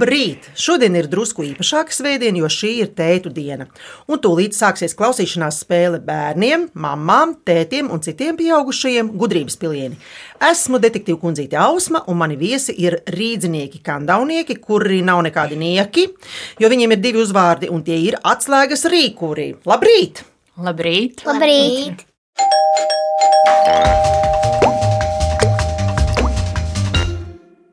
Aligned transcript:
Labrīt! 0.00 0.46
Šodien 0.56 0.94
ir 0.96 1.10
drusku 1.12 1.44
īpašāka 1.44 1.92
svētdiena, 1.92 2.40
jo 2.40 2.48
šī 2.48 2.70
ir 2.80 2.88
tētu 2.96 3.28
diena. 3.36 3.66
Un 4.08 4.16
tūlīt 4.24 4.56
sāksies 4.56 4.94
klausīšanās 4.96 5.58
spēle 5.60 5.98
bērniem, 6.00 6.70
mamām, 6.72 7.34
tētiem 7.44 7.90
un 7.92 8.00
citiem 8.00 8.38
pieaugušajiem 8.38 9.10
gudrības 9.20 9.58
pilieni. 9.60 9.98
Esmu 10.40 10.80
detektīva 10.80 11.20
kundzīte 11.20 11.60
Ausma, 11.60 12.00
un 12.08 12.16
mani 12.16 12.40
viesi 12.40 12.72
ir 12.80 12.96
rīdzinieki, 13.12 13.82
kandaunieki, 13.84 14.56
kuri 14.64 15.02
nav 15.04 15.20
nekādi 15.28 15.60
nieki, 15.60 16.06
jo 16.64 16.72
viņiem 16.72 16.96
ir 16.96 17.02
divi 17.04 17.20
uzvārdi, 17.20 17.68
un 17.68 17.84
tie 17.84 18.00
ir 18.06 18.16
atslēgas 18.24 18.88
rīkuri. 18.88 19.50
Labrīt! 19.68 20.24
Labrīt! 20.64 21.28
Labrīt! 21.28 22.08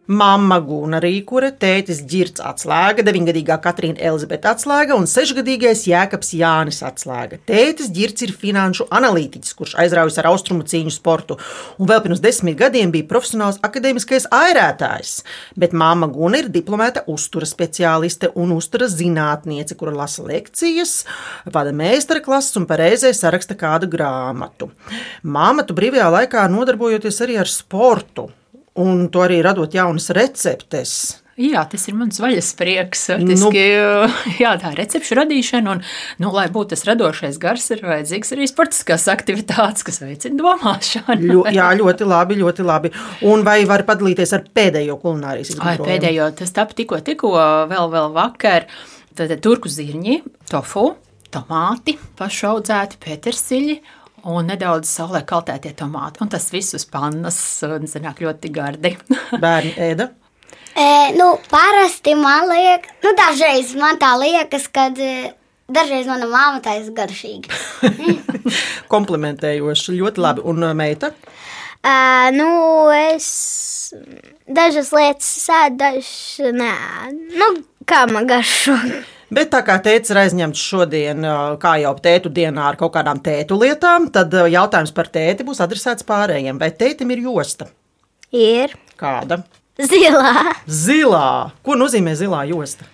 Mama 0.07 0.61
Guna 0.63 1.02
Rīkure, 1.03 1.49
tētis 1.59 1.97
Girts 2.07 2.39
atslēga, 2.39 3.03
9-gadīgā 3.03 3.57
Katrīna 3.59 3.99
Elizabete 4.07 4.47
atslēga 4.53 4.95
un 4.95 5.03
6-gadīgais 5.03 5.81
Jēkabs 5.89 6.31
Jānis 6.39 6.80
atslēga. 6.88 7.41
Tētis 7.49 7.89
Girts 7.91 8.23
ir 8.23 8.31
finanšu 8.31 8.85
analītiķis, 8.88 9.57
kurš 9.59 9.73
aizraujas 9.83 10.21
ar 10.21 10.30
austrumu 10.31 10.63
cīņu 10.63 10.95
sportu, 10.95 11.35
un 11.75 11.91
vēl 11.91 11.99
pirms 12.05 12.23
desmit 12.23 12.55
gadiem 12.61 12.95
bija 12.95 13.09
profesionāls 13.11 13.59
akadēmiskais 13.67 14.30
airētājs. 14.31 15.17
Bet 15.59 15.75
mama 15.75 16.08
Guna 16.08 16.39
ir 16.39 16.47
diplomēta 16.55 17.03
uzturas 17.11 17.52
speciāliste 17.52 18.31
un 18.39 18.55
uzturas 18.55 18.95
zinātniece, 18.95 19.75
kura 19.75 19.92
lasa 19.99 20.23
lekcijas, 20.23 21.02
vada 21.52 21.75
meistara 21.75 22.23
klases 22.23 22.55
un 22.55 22.71
reizē 22.71 23.11
saraksta 23.11 23.59
kādu 23.59 23.92
grāmatu. 23.92 24.71
Māma 25.27 25.67
tu 25.67 25.75
brīvajā 25.75 26.08
laikā 26.16 26.47
nodarbojoties 26.55 27.25
arī 27.27 27.42
ar 27.44 27.52
sportu 27.52 28.30
un 28.81 29.08
to 29.14 29.23
arī 29.25 29.42
radot 29.45 29.73
jaunas 29.73 30.11
receptes. 30.16 30.97
Jā, 31.38 31.61
tas 31.70 31.83
ir 31.86 31.94
mans 31.94 32.17
vaļas 32.17 32.47
prieks. 32.58 33.03
Artiski, 33.14 33.64
nu, 33.78 34.08
jā, 34.42 34.56
tā 34.58 34.72
ir 34.73 34.80
recepšu 34.81 35.20
radīšana. 35.20 35.75
Un, 35.75 35.83
nu, 36.23 36.31
lai 36.33 36.47
būtu 36.53 36.72
tas 36.73 36.81
radošais 36.88 37.38
gars, 37.42 37.67
ir 37.75 37.83
vajadzīgs 37.86 38.33
arī 38.33 38.48
sportiskās 38.50 39.05
aktivitātes, 39.14 39.86
kas 39.86 40.02
veicina 40.02 40.39
domāšanu. 40.42 41.20
Ļo, 41.30 41.44
jā, 41.53 41.67
ļoti 41.78 42.08
labi, 42.09 42.39
ļoti 42.42 42.66
labi. 42.66 42.94
Un 43.30 43.45
vai 43.45 43.59
var 43.70 43.86
padalīties 43.86 44.33
ar 44.33 44.48
pēdējo 44.58 44.98
kulinārijas 45.03 45.53
izgudrojumu? 45.53 45.92
Pēdējo, 45.92 46.31
tas 46.42 46.58
tap 46.58 46.73
tikko, 46.78 47.03
tikko, 47.05 47.36
vēl, 47.70 47.94
vēl 47.94 48.09
vakar. 48.17 48.66
Tad 49.17 49.38
turku 49.45 49.70
zirņi, 49.70 50.23
tofu, 50.50 50.89
tomāti, 51.33 52.00
pašaudzēti, 52.17 52.98
pētersiļi 53.05 53.78
un 54.28 54.47
nedaudz 54.52 54.89
saulē 54.92 55.23
kaltētie 55.28 55.73
tomāti. 55.78 56.22
Un 56.23 56.31
tas 56.31 56.50
viss 56.53 56.75
uz 56.78 56.86
pannas 56.89 57.39
nāk 58.03 58.22
ļoti 58.23 58.52
gardi. 58.53 58.94
Bērni 59.44 59.73
ēda. 59.89 60.11
E, 60.78 60.88
nu, 61.17 61.31
parasti 61.50 62.14
man 62.20 62.45
liekas, 62.52 63.00
nu, 63.02 63.14
dažreiz 63.17 63.73
man 63.80 63.98
tā 64.02 64.11
liekas, 64.20 64.67
ka 64.70 64.92
dažreiz 64.94 66.05
mana 66.09 66.28
māma 66.30 66.61
tā 66.61 66.78
ir 66.78 66.92
garšīga. 66.98 67.50
Komplimentējoši, 68.94 69.98
ļoti 69.98 70.23
labi. 70.23 70.45
Un 70.45 70.67
meita? 70.78 71.14
Uh, 71.88 72.30
nu, 72.36 72.48
es 72.94 73.94
dažas 74.45 74.92
lietas 74.94 75.30
sēdu, 75.48 75.80
dažas 75.81 76.55
nē. 76.58 76.73
Nu, 77.38 77.54
kā 77.88 78.05
man 78.11 78.27
garšo. 78.30 78.76
Bet 79.33 79.49
tā 79.52 79.60
kā 79.67 79.76
tēvs 79.83 80.14
ir 80.14 80.20
aizņemts 80.21 80.61
šodien, 80.70 81.26
kā 81.60 81.73
jau 81.82 81.93
tētu 82.04 82.32
dienā 82.32 82.70
ar 82.70 82.77
kaut 82.80 82.93
kādām 82.95 83.20
tētu 83.23 83.58
lietām, 83.60 84.08
tad 84.14 84.32
jautājums 84.32 84.93
par 84.95 85.10
tēti 85.11 85.43
būs 85.48 85.60
adresēts 85.65 86.08
pārējiem. 86.08 86.60
Vai 86.61 86.71
tētim 86.71 87.11
ir 87.11 87.26
josta? 87.26 87.67
Ir. 88.32 88.77
Kāda? 88.99 89.42
Zilā. 89.77 90.54
Zilā. 90.65 91.32
Ko 91.64 91.76
nozīmē 91.77 92.15
zilā 92.17 92.45
josta? 92.49 92.88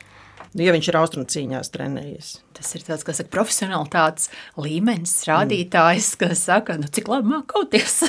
Ja 0.58 0.74
viņš 0.74 0.90
ir 0.90 0.98
austrumu 1.00 1.30
cīņās 1.30 1.72
trenējies. 1.74 2.34
Tas 2.54 2.68
ir 2.78 2.84
tāds, 2.86 3.06
kas 3.06 3.22
saka, 3.22 3.32
profesionālitātes 3.34 4.28
līmenis, 4.62 5.16
rādītājs, 5.26 6.12
mm. 6.14 6.20
kas 6.22 6.44
saka, 6.50 6.78
nu, 6.82 6.90
cik 6.94 7.10
labi 7.10 7.32
māk 7.32 7.48
kauties. 7.50 8.04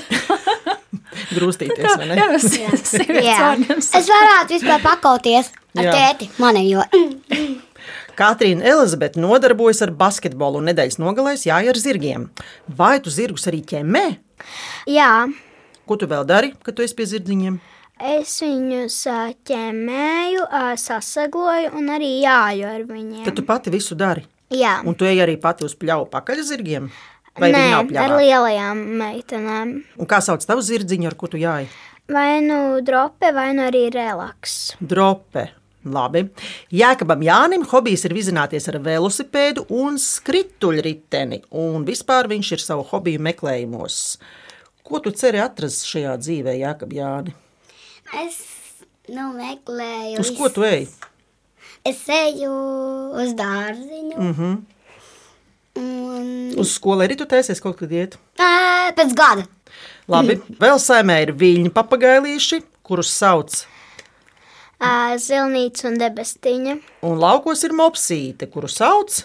Grūstīties, 1.37 1.89
vai 2.01 2.11
ne? 2.11 2.19
Jā, 2.19 2.27
jā, 2.37 3.23
jā. 3.25 3.79
Es 3.81 4.11
varētu 4.11 4.59
vispār 4.59 4.85
pakauties 4.85 5.53
ar 5.79 5.89
jā. 5.89 5.95
tēti, 5.95 6.29
mani 6.43 6.67
jo. 6.69 6.85
Katrīna 8.19 8.63
Elizabete 8.71 9.19
nodarbojas 9.19 9.83
ar 9.83 9.91
basketbolu 9.99 10.61
un 10.61 10.69
nedēļas 10.71 11.01
nogalēs 11.03 11.47
jāja 11.49 11.73
ar 11.73 11.81
zirgiem. 11.81 12.29
Vai 12.79 12.99
tu 13.03 13.11
zirgus 13.11 13.49
arī 13.51 13.65
ķemē? 13.67 14.05
Jā. 14.91 15.27
Ko 15.85 15.97
tu 16.01 16.07
vēl 16.11 16.27
dari, 16.29 16.53
kad 16.63 16.77
tu 16.77 16.85
esi 16.85 16.95
pie 16.97 17.09
zirdziņiem? 17.11 17.57
Es 18.05 18.37
viņus 18.43 19.01
ķemēju, 19.49 20.47
sasagloju 20.83 21.75
un 21.79 21.91
arī 21.95 22.13
jāju 22.25 22.71
ar 22.71 22.87
viņiem. 22.89 23.25
Tad 23.27 23.39
tu 23.39 23.45
pati 23.47 23.75
visu 23.75 23.99
dari? 23.99 24.25
Jā. 24.55 24.81
Un 24.87 24.95
tu 24.99 25.07
ej 25.09 25.23
arī 25.25 25.35
pati 25.41 25.67
uz 25.67 25.75
pļauju 25.79 26.09
pakaļ 26.13 26.45
zirgiem? 26.47 26.89
Vai 27.35 27.51
Nē, 27.51 27.65
ar 27.99 28.15
lielajām 28.15 28.79
meitenēm. 29.01 29.75
Un 29.99 30.11
kā 30.11 30.21
sauc 30.23 30.45
tavu 30.47 30.63
zirdziņu, 30.63 31.11
ar 31.11 31.19
ko 31.19 31.31
tu 31.33 31.41
jāji? 31.41 31.67
Vai 32.15 32.39
nu 32.45 32.79
drope, 32.85 33.33
vai 33.35 33.51
nu 33.57 33.65
arī 33.67 33.89
relaks. 33.91 34.77
Drope. 34.79 35.49
Labi. 35.85 36.25
Jēkabam 36.73 37.23
Jānim 37.25 37.65
hobijs 37.69 38.07
ir 38.09 38.15
vizināties 38.17 38.69
ar 38.73 38.79
velosipēdu 38.85 39.67
un 39.77 39.99
skrituļriteni, 40.01 41.43
un 41.61 41.85
vispār 41.85 42.29
viņš 42.31 42.53
ir 42.57 42.65
savu 42.65 42.87
hobiju 42.89 43.23
meklējumos. 43.27 43.99
Ko 44.85 45.01
tu 45.05 45.13
ceri 45.17 45.41
atrast 45.45 45.87
šajā 45.89 46.15
dzīvē, 46.21 46.57
Jēkab 46.61 46.93
Jāni? 46.97 47.35
Es 48.25 48.39
nu, 49.09 49.33
meklēju. 49.37 50.21
Uz 50.21 50.33
ko 50.37 50.51
tu 50.53 50.65
ej? 50.69 50.87
Es 51.85 52.01
eju 52.09 52.53
uz 53.21 53.35
dārziņu. 53.37 54.17
Mm 54.17 54.33
-hmm. 54.39 54.55
un... 55.81 56.55
Uz 56.61 56.73
skolu 56.79 57.05
arī 57.05 57.17
tu 57.17 57.27
taisies 57.29 57.61
kaut 57.61 57.77
kad 57.77 57.93
iet? 57.93 58.17
Pēc 58.97 59.13
gada. 59.17 59.45
Labi, 60.09 60.41
vēl 60.61 60.79
saimē 60.79 61.23
ir 61.23 61.33
viļņu 61.33 61.71
papagailīši, 61.73 62.63
kurus 62.83 63.13
sauc 63.13 63.65
Zilnīca 65.21 65.89
un 65.91 65.99
debestiņa. 66.01 66.79
Un 67.07 67.21
laukos 67.23 67.65
ir 67.67 67.75
mopsīte, 67.77 68.49
kuru 68.51 68.69
sauc 68.69 69.23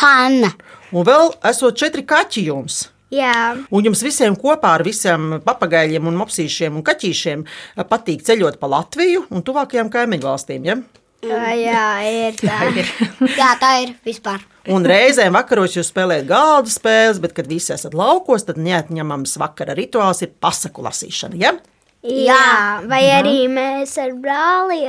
Hanna. 0.00 0.50
Un 0.94 1.06
vēl 1.06 1.30
esot 1.46 1.78
četri 1.78 2.02
kaķi 2.06 2.48
jums. 2.48 2.88
Jā. 3.14 3.54
Un 3.70 3.86
jums 3.86 4.02
visiem 4.02 4.34
kopā 4.38 4.72
ar 4.78 4.82
visiem 4.86 5.38
papagaļiem, 5.44 6.06
un 6.10 6.18
mopsīšiem 6.18 6.74
un 6.74 6.82
kaķīšiem 6.86 7.44
patīk 7.90 8.24
ceļot 8.26 8.58
pa 8.58 8.70
Latviju 8.72 9.28
un 9.30 9.44
tuvākajām 9.46 9.92
kaimiņu 9.92 10.26
valstīm. 10.26 10.66
Ja? 10.66 10.78
Jā, 11.24 11.84
ir 12.04 12.40
tā. 12.40 12.58
ir. 12.80 12.90
Jā, 13.38 13.52
tā 13.60 13.70
ir 13.84 13.94
vispār. 14.04 14.42
Un 14.72 14.86
reizēm 14.88 15.36
vakaros 15.36 15.76
jūs 15.76 15.92
spēlējat 15.92 16.26
galdu 16.28 16.72
spēles, 16.72 17.20
bet, 17.22 17.34
kad 17.36 17.48
visi 17.48 17.72
esat 17.76 17.94
laukos, 17.96 18.46
tad 18.48 18.58
neatņemams 18.60 19.36
vakara 19.40 19.76
rituāls 19.76 20.24
ir 20.24 20.34
pasaku 20.40 20.84
lasīšana. 20.84 21.38
Ja? 21.40 21.54
Jā, 22.04 22.84
vai 22.84 23.00
Jā. 23.06 23.22
arī 23.22 23.46
mēs 23.48 23.94
ar 24.02 24.12
brāli 24.20 24.82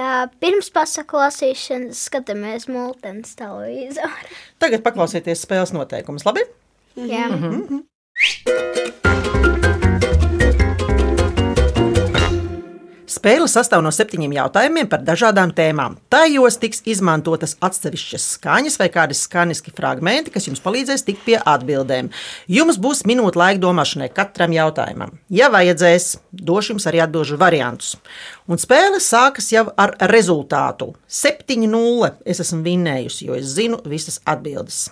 pirms 0.43 0.67
pasaku 0.75 1.21
lasīšanas 1.21 2.01
skatāmies 2.09 2.67
multens 2.67 3.37
televizoru. 3.39 4.35
Tagad 4.59 4.83
paklausieties 4.83 5.45
spēles 5.47 5.71
noteikumus, 5.75 6.27
labi? 6.27 6.43
Jā. 6.99 7.29
Mm 7.31 7.67
-hmm. 7.67 9.14
Spēle 13.15 13.45
sastāv 13.47 13.83
no 13.85 13.91
septiņiem 13.95 14.33
jautājumiem 14.35 14.87
par 14.91 15.03
dažādām 15.05 15.53
tēmām. 15.55 15.93
Tajos 16.11 16.57
tiks 16.59 16.81
izmantotas 16.89 17.53
atsevišķas 17.63 18.25
skaņas 18.35 18.75
vai 18.81 18.89
kādi 18.91 19.15
skaņiski 19.15 19.71
fragmenti, 19.77 20.33
kas 20.33 20.49
jums 20.49 20.63
palīdzēs 20.65 21.05
tikt 21.07 21.23
pie 21.27 21.37
atbildēm. 21.39 22.09
Jums 22.51 22.79
būs 22.81 23.05
minūte 23.07 23.39
laika 23.39 23.61
domāšanai 23.63 24.09
katram 24.15 24.55
jautājumam. 24.57 25.15
Ja 25.31 25.47
vajadzēs, 25.53 26.09
došu 26.35 26.75
jums 26.75 26.89
arī 26.91 27.05
atbildžu 27.05 27.39
variantus. 27.39 27.95
Un 28.51 28.59
spēle 28.59 28.99
sākas 28.99 29.47
jau 29.53 29.69
ar 29.79 29.95
rezultātu 30.11 30.91
7-0. 31.07 32.11
Es 32.27 32.43
esmu 32.43 32.65
vinnējusi, 32.67 33.29
jo 33.29 33.39
es 33.39 33.55
zinu 33.55 33.79
visas 33.87 34.19
atbildes. 34.27 34.89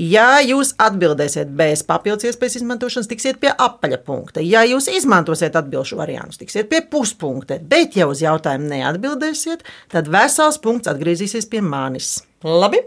Ja 0.00 0.38
jūs 0.40 0.70
atbildēsiet 0.80 1.50
bez 1.52 1.82
papildus 1.84 2.30
iespējas 2.30 2.54
izmantošanas, 2.62 3.08
tiksiet 3.10 3.36
pie 3.42 3.50
apaļa 3.52 3.98
punkta. 4.06 4.40
Ja 4.40 4.62
jūs 4.64 4.86
izmantosiet 4.88 5.58
atbildšu 5.60 5.98
variantus, 5.98 6.38
tiksiet 6.40 6.70
pie 6.70 6.80
puspunkta. 6.88 7.58
Bet, 7.60 7.98
ja 8.00 8.06
uz 8.08 8.22
jautājumu 8.24 8.70
neatbildēsiet, 8.70 9.66
tad 9.92 10.08
vesels 10.08 10.56
punkts 10.64 10.88
atgriezīsies 10.88 11.50
pie 11.52 11.60
manis. 11.60 12.14
Labi? 12.46 12.80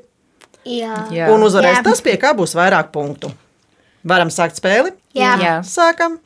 Jā. 0.65 1.03
Jā. 1.13 1.27
Un 1.29 1.45
uzvarēs 1.45 1.83
Jā. 1.83 1.83
tas, 1.85 2.01
pie 2.01 2.15
kā 2.17 2.31
būs 2.33 2.55
vairāk 2.57 2.89
punktu. 2.95 3.29
Varam 4.09 4.33
sākt 4.33 4.57
spēli? 4.57 4.95
Jā. 5.13 5.35
Jā. 5.37 5.53
Sākam! 5.67 6.17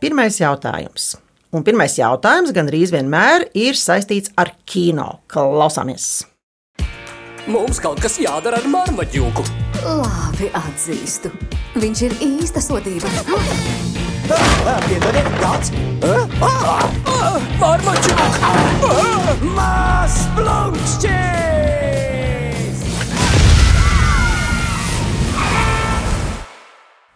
Pirmais 0.00 0.38
jautājums. 0.38 1.16
Un 1.50 1.64
pirmais 1.66 1.96
jautājums 1.98 2.52
gandrīz 2.54 2.92
vienmēr 2.94 3.48
ir 3.58 3.74
saistīts 3.74 4.30
ar 4.38 4.52
kino. 4.70 5.18
Klausāmies! 5.30 6.20
Mums 7.50 7.80
kaut 7.82 7.98
kas 8.04 8.20
jādara 8.22 8.60
ar 8.60 8.68
marmaģūku. 8.70 9.42
Labi, 9.82 10.50
atzīstu. 10.54 11.32
Viņš 11.80 12.02
ir 12.06 12.14
īsta 12.22 12.62
sodība. 12.62 13.10
Piedodiet, 14.86 15.32
kāds? 15.40 15.72
Marmačuk! 17.58 18.22
Mās 19.56 20.22
plūkšķis! 20.38 22.09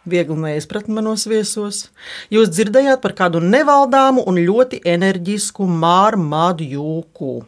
Viegli 0.05 0.37
neizpratni 0.37 0.95
manos 0.97 1.25
viesos. 1.31 1.87
Jūs 2.33 2.51
dzirdējāt 2.53 3.01
par 3.05 3.15
kādu 3.17 3.41
nevaldāmu 3.41 4.27
un 4.29 4.41
ļoti 4.45 4.83
enerģisku 4.85 5.65
mārmādu 5.65 6.67
jūku. 6.75 7.39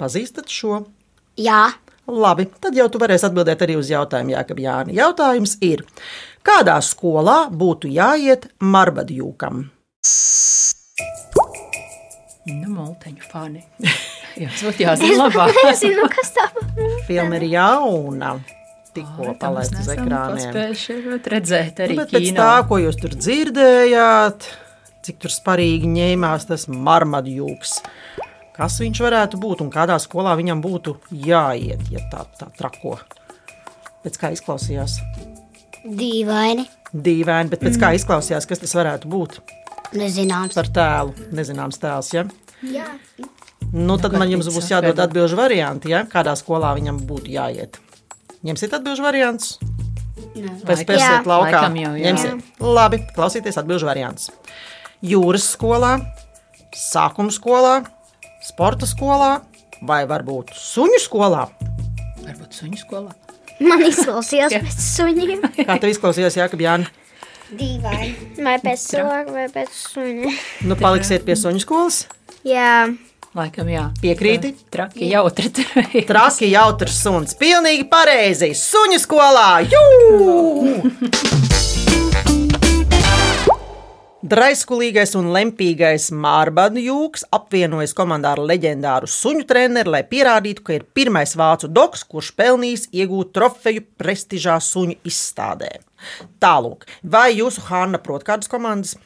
Pazīstat 0.00 0.52
šo? 0.52 0.82
Jā, 1.40 1.70
Labi, 2.10 2.48
tad 2.58 2.74
jau 2.74 2.88
tu 2.90 2.98
varēsi 2.98 3.28
atbildēt 3.28 3.60
arī 3.62 3.76
uz 3.78 3.90
jautājumu, 3.92 4.32
Jākab 4.34 4.58
Jāni. 4.58 4.96
Jautājums 4.98 5.54
ir, 5.62 5.84
kādā 6.46 6.74
skolā 6.82 7.44
būtu 7.54 7.90
jāiet 7.92 8.48
marbadjūkam? 8.58 9.68
Nu, 12.50 12.70
multeņu 12.72 13.28
fani. 13.30 13.62
Jums 14.42 14.62
būtu 14.66 14.86
jāzina 14.86 15.26
labāk. 15.26 15.54
Es 15.70 15.82
zinu, 15.84 16.08
kas 16.10 16.32
tā. 16.34 16.48
Filma 17.06 17.38
ir 17.38 17.46
jauna, 17.52 18.34
tikko 18.96 19.34
palaista 19.40 19.80
uz 19.82 19.88
ekrāniem. 19.94 20.50
Spējuši 20.50 20.96
redzēt 21.34 21.80
arī 21.84 21.96
Nu, 21.96 22.02
Bet 22.04 22.14
pēc 22.16 22.26
kino. 22.28 22.40
tā, 22.42 22.54
ko 22.68 22.78
jūs 22.82 22.98
tur 23.00 23.14
dzirdējāt, 23.16 24.48
cik 25.06 25.18
tur 25.22 25.30
sparīgi 25.34 25.88
ņēmās 25.94 26.46
tas 26.50 26.66
marmadjūks, 26.68 27.76
kas 28.56 28.80
viņš 28.82 29.00
varētu 29.06 29.40
būt 29.40 29.62
un 29.64 29.70
kādā 29.72 29.96
skolā 30.02 30.34
viņam 30.40 30.60
būtu 30.64 30.96
jāiet, 31.12 31.86
ja 31.92 32.02
tā, 32.12 32.26
tā 32.38 32.50
trako. 32.58 32.98
Pēc 34.04 34.16
kā 34.20 34.30
izklausījās? 34.36 34.98
dīvaini. 35.84 36.66
Dīvaini, 36.92 37.48
bet 37.52 37.62
pēc 37.64 37.76
kā 37.80 37.92
izklausījās, 37.96 38.46
kas 38.50 38.60
tas 38.60 38.74
varētu 38.76 39.08
būt 39.08 39.38
Nezināms. 39.96 40.54
par 40.58 40.68
tēlu? 40.68 41.14
Nezināms 41.32 41.78
tēls, 41.80 42.12
ja? 42.14 42.24
Jā, 42.62 42.88
Nu, 43.72 43.94
tad 44.02 44.16
man 44.18 44.26
jums 44.28 44.48
būs 44.50 44.66
jādod 44.66 44.96
atvedu. 44.98 45.04
atbildžu 45.04 45.36
varianti, 45.38 45.92
ja? 45.92 46.00
kādā 46.10 46.32
skolā 46.34 46.72
viņam 46.74 46.96
būtu 47.06 47.30
jāiet. 47.30 47.78
Ņemsiet 48.46 48.74
atbildžu 48.78 49.04
variants? 49.04 49.58
Pēc 50.64 50.84
pēciet 50.88 51.28
laukā. 51.28 51.64
Jau. 51.76 51.92
Ņemsiet. 52.00 52.46
Labi, 52.64 53.00
klausieties 53.16 53.58
atbildžu 53.60 53.88
variants. 53.88 54.30
Jūras 55.04 55.48
skolā, 55.54 55.96
sākuma 56.76 57.32
skolā, 57.34 57.74
sporta 58.44 58.88
skolā 58.88 59.32
vai 59.84 60.02
varbūt 60.08 60.54
suņu 60.56 61.00
skolā. 61.04 61.46
Varbūt 62.20 62.56
suņu 62.62 62.80
skolā. 62.80 63.16
Man 63.60 63.84
izklausījās 63.84 64.54
Jā. 64.56 64.62
pēc 64.64 64.80
suņiem. 64.86 65.44
Kā 65.68 65.76
tev 65.80 65.92
izklausījās, 65.92 66.38
Jākab 66.40 66.64
Jāni? 66.64 66.88
dīvaini. 67.56 68.40
Vai 68.44 68.56
pēc 68.62 68.84
cilvēka, 68.92 69.34
vai 69.34 69.46
pēc 69.52 69.74
suņa. 69.74 70.32
Nu, 70.68 70.76
paliksiet 70.80 71.24
pie 71.26 71.36
suņu 71.38 71.62
skolas. 71.64 72.04
Jā, 72.46 72.88
Laikam 73.30 73.68
jā. 73.70 73.84
Piekrīti? 74.02 74.48
Traki 74.74 75.06
jautri. 75.12 75.52
Traki 76.08 76.48
jautrs 76.50 76.96
suns. 76.98 77.36
Pilnīgi 77.38 77.84
pareizi. 77.86 78.48
Suņu 78.58 78.96
skolā. 78.98 79.50
Draiskulīgais 84.30 85.14
un 85.18 85.30
lempīgais 85.34 86.08
Mārbadu 86.10 86.82
jūks 86.82 87.22
apvienojas 87.34 87.94
komandā 87.94 88.32
ar 88.34 88.42
leģendāru 88.50 89.06
suņu 89.10 89.46
treneru, 89.46 89.94
lai 89.94 90.02
pierādītu, 90.10 90.64
ka 90.66 90.74
ir 90.74 90.88
pirmais 90.90 91.36
vācu 91.38 91.70
doks, 91.70 92.02
kurš 92.10 92.32
pelnījis 92.38 92.88
iegūt 92.90 93.30
trofeju 93.38 93.86
prestižā 93.98 94.58
suņu 94.58 94.98
izstādē. 95.06 95.70
Tālāk, 96.42 96.88
vai 97.06 97.28
jūsu 97.36 97.62
Hanna 97.70 98.02
prot 98.02 98.26
kādas 98.26 98.50
komandas? 98.50 98.98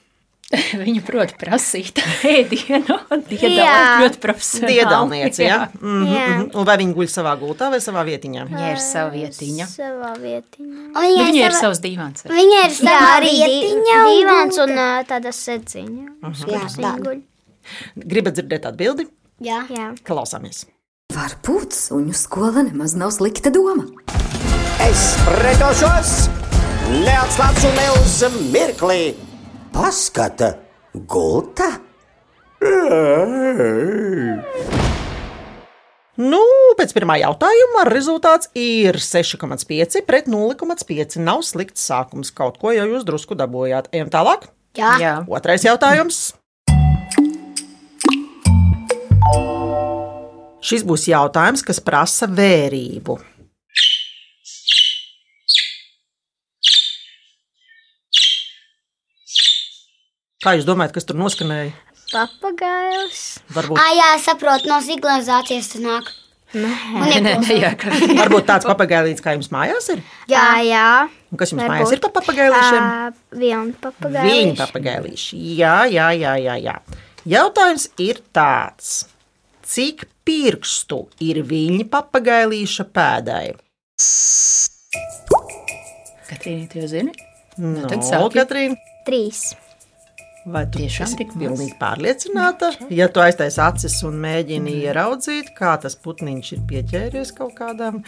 Viņa 0.85 1.03
prot 1.07 1.33
prasīt 1.41 1.99
ēdienu. 2.35 2.97
Jā. 2.97 3.19
Diedalēt 3.29 4.03
ļoti 4.05 4.21
profesionāli. 4.23 4.75
Diedalniece, 4.75 5.45
ja? 5.47 5.59
Mm 5.81 6.05
Jā. 6.07 6.25
-hmm. 6.29 6.49
Un 6.55 6.65
vai 6.69 6.77
viņi 6.83 6.95
guļ 6.99 7.09
savā 7.15 7.33
gultā 7.41 7.71
vai 7.75 7.81
savā 7.85 8.05
vietiņā? 8.09 8.47
Viņa 8.51 8.71
ir 8.73 8.81
sava 8.83 9.11
vietiņa. 9.15 9.67
savā 9.71 10.13
vietiņā. 10.21 10.81
Un 10.95 11.03
Viņai 11.03 11.27
Viņa 11.31 11.45
ir 11.47 11.51
sava- 11.53 11.61
savs 11.61 11.81
divāns. 11.85 12.25
Viņa 12.25 12.59
ir 12.65 12.71
Jā, 12.71 12.77
savā 12.81 13.11
arī 13.19 13.33
vietiņā. 13.41 13.99
gulta. 14.05 14.63
un 14.65 15.05
tāda 15.09 15.33
sedziņa. 15.33 16.07
Jā, 16.47 16.63
tā. 16.79 17.21
Gribat 17.97 18.35
dzirdēt 18.35 18.67
atbildi? 18.67 19.07
Jā. 19.41 19.65
Jā. 19.71 19.95
Klausāmies! 20.05 20.67
Varbūt 21.15 21.73
suņu 21.77 22.15
skola 22.15 22.63
nemaz 22.65 22.95
nav 22.97 23.11
slikta 23.11 23.51
doma. 23.51 23.85
Es 24.85 25.17
pretošos, 25.25 26.29
neatslāpšu 27.05 27.71
ne 27.77 27.87
uz 28.01 28.17
mirkli. 28.53 29.15
Paskata, 29.75 30.53
gulta! 31.11 31.67
Nu, 36.15 36.43
pēc 36.79 36.95
pirmā 36.95 37.17
jautājuma 37.19 37.83
rezultāts 37.89 38.53
ir 38.55 39.01
6,5 39.03 40.05
pret 40.07 40.31
0,5. 40.31 41.19
Nav 41.27 41.43
slikts 41.43 41.83
sākums. 41.91 42.31
Kaut 42.31 42.63
ko 42.63 42.71
jau 42.71 42.87
jūs 42.87 43.03
drusku 43.03 43.35
dabūjāt. 43.35 43.91
Ejam 43.91 44.15
tālāk. 44.15 44.47
Jā. 44.79 44.95
Jā. 45.03 45.15
Otrais 45.27 45.67
jautājums. 45.67 46.23
Šis 50.63 50.87
būs 50.87 51.11
jautājums, 51.11 51.67
kas 51.67 51.83
prasa 51.83 52.31
vērību. 52.31 53.19
Kā 60.45 60.53
jūs 60.59 60.67
domājat, 60.69 60.93
kas 60.99 61.07
tur 61.09 61.17
noskanēja? 61.17 61.73
Papagailis. 62.13 63.23
Varbūt, 63.57 63.79
Ah, 63.81 63.93
jā, 63.97 64.09
saprotu, 64.23 64.69
no 64.71 64.77
signalizācijas 64.85 65.71
tas 65.73 65.83
nāk. 65.83 66.11
Un 66.55 66.63
Nē, 66.63 67.17
nē, 67.25 67.31
ieklausās. 67.35 67.63
jā, 67.65 67.71
ka 67.81 67.91
varbūt 68.21 68.45
tāds 68.47 68.67
papagailīts, 68.69 69.23
kā 69.25 69.33
jums 69.35 69.49
mājās 69.51 69.89
ir? 69.91 70.03
Jā, 70.31 70.45
Jā. 70.63 70.85
Un 71.33 71.41
kas 71.41 71.51
jums 71.51 71.65
Varbūt. 71.65 71.73
mājās 71.73 71.93
ir 71.97 72.03
pa 72.05 72.11
papagailīšiem? 72.15 72.85
Ā, 72.85 73.15
Viena 73.41 73.73
papagailis. 73.83 74.29
Viņa 74.31 74.55
papagailīši. 74.61 75.41
Jā, 75.59 75.73
jā, 75.91 76.07
jā, 76.15 76.35
jā, 76.45 76.55
jā. 76.63 76.77
Jautājums 77.27 77.89
ir 77.99 78.21
tāds. 78.37 78.93
Cik 79.67 80.05
pirkstu 80.29 81.09
ir 81.25 81.43
viņa 81.43 81.89
papagailīša 81.91 82.87
pēdai? 82.95 83.57
Katrīna, 86.29 86.69
tu 86.71 86.79
jau 86.85 86.89
zini? 86.93 87.13
No, 87.59 87.89
tad 87.91 88.05
sāki. 88.07 88.39
Katrīna, 88.39 88.79
Trīs. 89.09 89.43
Vai 90.45 90.65
tu 90.69 90.81
Tiešām 90.83 91.07
esi 91.09 91.19
tik 91.21 91.35
pilnīgi 91.39 91.77
pārliecināta? 91.81 92.71
Ja 92.93 93.09
tu 93.13 93.23
aiztais 93.25 93.59
acis 93.63 93.97
un 94.07 94.19
mēģini 94.23 94.79
ieraudzīt, 94.85 95.53
kā 95.57 95.75
tas 95.81 95.97
putniņš 96.01 96.53
ir 96.57 96.65
pieķēries 96.71 97.33
kaut 97.39 97.55
kādām, 97.59 98.03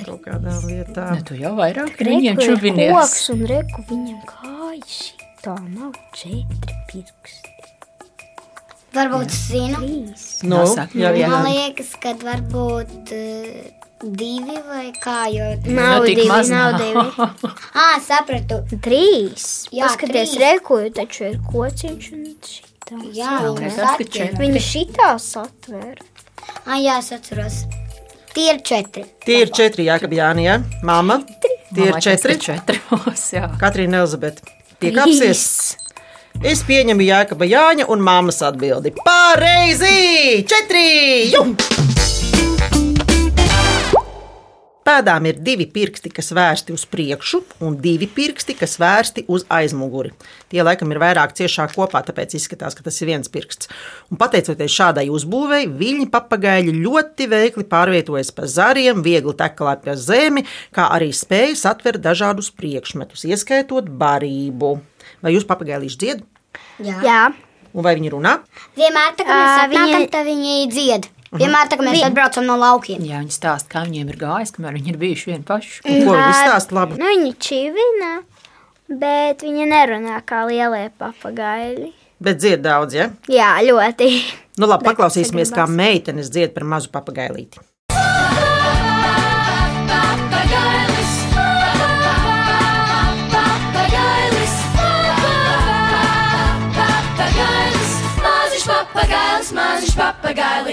kaut 0.00 0.22
kādām 0.26 0.68
lietām. 0.68 1.20
Nu, 1.20 1.26
tu 1.28 1.38
jau 1.38 1.54
vairāk 1.58 2.00
viņiem 2.00 2.40
ir 2.40 2.52
čubinies. 2.52 2.94
koks 2.96 3.28
un 3.34 3.46
reku 3.50 3.86
viņam 3.90 4.20
kājas. 4.28 5.00
Tā 5.40 5.56
nav 5.56 5.94
četri 6.12 6.74
pirksti. 6.90 7.54
varbūt 8.92 9.32
zinu. 9.32 9.78
Nu, 10.44 10.56
Nosaka, 10.56 10.98
jā, 10.98 11.14
jā, 11.16 11.30
Man 11.32 11.46
liekas, 11.48 11.94
ka 12.02 12.12
varbūt 12.20 13.14
uh, 13.16 13.79
divi 14.02 14.56
vai 14.68 14.90
kā. 14.96 15.24
Jo... 15.32 15.50
Nav 15.76 16.06
divi, 16.08 16.24
maz 16.28 16.50
nav 16.52 16.78
divi. 16.80 17.04
Ah, 17.80 17.98
sapratu. 18.04 18.62
Trīs. 18.82 19.66
Jā, 19.72 19.88
Paskaties, 19.88 20.34
trīs. 20.34 20.40
reku, 20.42 20.80
taču 20.94 21.26
ir 21.30 21.38
kociņš 21.50 22.08
un 22.16 22.24
šitā. 22.44 23.02
Jā, 23.16 23.36
viņa 24.40 24.62
šitā 24.64 25.12
satver. 25.22 26.00
Ah, 26.66 26.78
jā, 26.80 26.98
es 26.98 27.12
atceros. 27.14 27.62
Tie 28.34 28.46
ir 28.52 28.60
četri. 28.66 29.04
Tie 29.26 29.40
ir 29.44 29.50
četri, 29.54 29.88
Jākab 29.88 30.12
Jāni, 30.14 30.46
jā? 30.46 30.58
Mama? 30.86 31.20
Tie 31.74 31.88
ir 31.90 31.98
četri. 32.02 32.38
Četri 32.42 32.78
būs, 32.90 33.30
jā. 33.34 33.48
Katrīna 33.60 34.04
Elizabete. 34.04 34.46
Piekāpsies. 34.80 35.44
Es 36.46 36.62
pieņemu 36.64 37.04
Jākaba 37.04 37.48
Jāņa 37.50 37.88
un 37.90 38.04
māmas 38.06 38.38
atbildi. 38.46 38.94
Pareizi! 39.04 40.46
Četri! 40.48 40.86
Jū! 41.34 41.99
Pēdām 44.80 45.26
ir 45.28 45.36
divi 45.44 45.66
pirksti, 45.68 46.08
kas 46.16 46.30
vērsti 46.32 46.72
uz 46.72 46.86
priekšu, 46.88 47.42
un 47.66 47.74
divi 47.84 48.06
pirksti, 48.08 48.54
kas 48.56 48.78
vērsti 48.80 49.26
uz 49.28 49.44
aizmuguri. 49.52 50.10
Tie 50.48 50.64
laikam 50.64 50.88
ir 50.94 51.00
vairāk 51.02 51.34
ciešāk 51.36 51.74
kopā, 51.76 52.00
tāpēc 52.06 52.32
izskatās, 52.38 52.74
ka 52.78 52.86
tas 52.86 52.96
ir 53.02 53.10
viens 53.12 53.28
pirksts. 53.28 53.68
Un 54.08 54.16
pateicoties 54.20 54.72
šādai 54.72 55.04
uzbūvēi, 55.12 55.68
viņi 55.82 56.08
papagaļi 56.14 56.72
ļoti 56.80 57.28
veikli 57.28 57.66
pārvietojas 57.68 58.32
pa 58.32 58.48
zariem, 58.48 59.04
viegli 59.04 59.36
tekalē 59.36 59.76
pa 59.84 59.98
zemi, 60.00 60.46
kā 60.72 60.88
arī 60.96 61.12
spēj 61.12 61.54
satvert 61.60 62.00
dažādus 62.00 62.48
priekšmetus, 62.56 63.28
ieskaitot 63.28 63.92
barību. 64.00 64.78
Vai 65.20 65.36
jūs 65.36 65.44
papagailīši 65.44 66.00
dzied? 66.06 66.24
Jā. 66.80 66.98
Jā. 67.04 67.22
Un 67.76 67.84
vai 67.86 67.92
viņi 68.00 68.10
runā? 68.16 68.38
Vienmēr, 68.80 69.12
tā, 69.14 69.22
kad 69.28 69.36
mēs 69.36 69.52
Ā, 69.52 69.64
atnākam, 69.68 70.00
viņi- 70.00 70.10
tad 70.16 70.26
viņi 70.26 70.54
dzied. 70.72 71.10
Vienmēr, 71.30 71.68
tā, 71.70 71.76
mēs 71.78 72.00
atbraucam 72.02 72.42
no 72.48 72.56
laukiem. 72.58 73.04
Jā, 73.06 73.20
viņi 73.22 73.34
stāsta, 73.36 73.70
kā 73.70 73.84
viņiem 73.86 74.08
ir 74.10 74.16
gājis, 74.18 74.50
kamēr 74.56 74.74
viņi 74.80 74.90
ir 74.90 74.98
bijuši 74.98 75.30
vieni 75.30 75.46
paši. 75.46 75.76
Un 75.84 76.00
Ko 76.08 76.16
viņi 76.16 76.34
stāsta 76.40 76.74
labi? 76.74 76.98
Nu, 76.98 77.06
viņi 77.06 77.30
čivina, 77.46 78.10
bet 78.90 79.44
viņi 79.46 79.68
nerunā 79.70 80.18
kā 80.26 80.42
lielie 80.50 80.88
papagaili. 80.98 81.92
Bet 82.20 82.42
dzied 82.42 82.66
daudz, 82.66 82.98
ja? 82.98 83.08
Jā, 83.30 83.52
ļoti. 83.62 84.10
Nu, 84.58 84.66
labi, 84.66 84.90
paklausīsimies, 84.90 85.54
kā 85.54 85.70
meitenes 85.70 86.34
dzied 86.34 86.50
par 86.56 86.66
mazu 86.68 86.90
papagailīti. 86.92 87.62
Papagailis, 96.76 97.92
maziņš 98.22 98.64
papagailis, 98.68 99.50
maziņš 99.56 99.94
papagailis. 99.98 100.69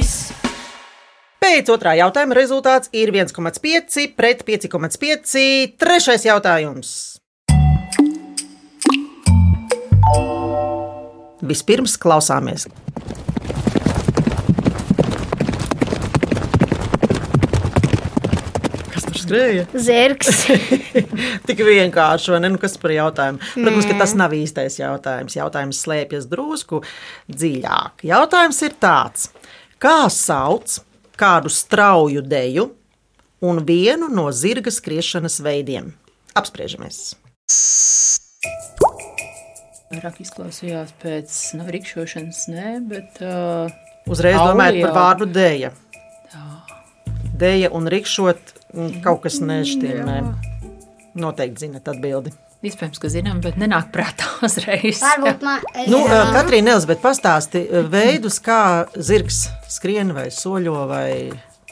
Pēc 1.47 1.69
otrā 1.71 1.93
jautājuma 1.95 2.35
rezultāts 2.35 2.89
ir 2.91 3.07
1,5 3.15 4.09
pret 4.17 4.41
5,5. 4.43 5.43
Trešais 5.79 6.25
jautājums. 6.27 6.89
Vispirms 11.47 11.93
klausāmies. 12.03 12.65
Kas 18.91 19.07
tur 19.07 19.15
skrēja? 19.15 19.63
Zirgs. 19.71 20.41
Tik 21.47 21.63
vienkārši, 21.63 22.33
vai 22.33 22.41
ne? 22.43 22.49
Nu, 22.57 22.59
kas 22.59 22.75
par 22.81 22.91
jautājumu? 22.91 23.39
Protams, 23.53 23.87
ka 23.87 23.95
tas 24.01 24.17
nav 24.19 24.35
īstais 24.35 24.75
jautājums. 24.81 25.39
Jautājums 25.39 25.79
slēpjas 25.87 26.27
drusku 26.27 26.81
dziļāk. 27.31 28.03
Jautājums 28.11 28.59
ir 28.67 28.75
tāds: 28.83 29.29
kā 29.79 29.95
sauc 30.11 30.81
kādu 31.19 31.51
strauju 31.53 32.21
deju 32.25 32.69
un 33.41 33.61
vienu 33.65 34.09
no 34.13 34.27
zirga 34.31 34.71
skriešanas 34.73 35.39
veidiem? 35.45 35.91
Apspriežamies! 36.37 37.15
Vairāk 39.87 40.17
izklausījās 40.21 40.91
pēc 41.01 41.35
no 41.57 41.65
rikšošanas, 41.71 42.41
nē, 42.51 42.71
bet 42.91 43.21
uh, 43.23 43.71
Uzreiz 44.11 44.35
domājot 44.35 44.57
par 44.57 44.89
Aulijā. 44.89 44.95
vārdu 44.97 45.27
dēja. 45.31 45.71
Dēja 47.37 47.69
un 47.75 47.87
rikšot 47.91 48.51
mm, 48.73 48.97
kaut 49.05 49.23
kas 49.23 49.39
nešķirnē. 49.43 50.17
Noteikti 51.17 51.67
zinat 51.67 51.87
atbildi. 51.91 52.33
Iespējams, 52.65 52.99
ka 53.01 53.09
zinām, 53.13 53.41
bet 53.43 53.57
nenāk 53.61 53.91
prātā 53.93 54.25
uzreiz. 54.47 55.01
Varbūt 55.03 55.43
man 55.45 55.61
ir. 55.75 55.89
Nu, 55.91 55.99
uh, 56.05 56.31
Katrīna 56.33 56.73
Elizabete, 56.75 57.01
pastāsti 57.03 57.65
uh, 57.69 57.83
veidus, 57.91 58.39
kā 58.43 58.87
zirgs 58.97 59.43
skrien 59.69 60.13
vai 60.15 60.27
soļo 60.33 60.87
vai 60.89 61.11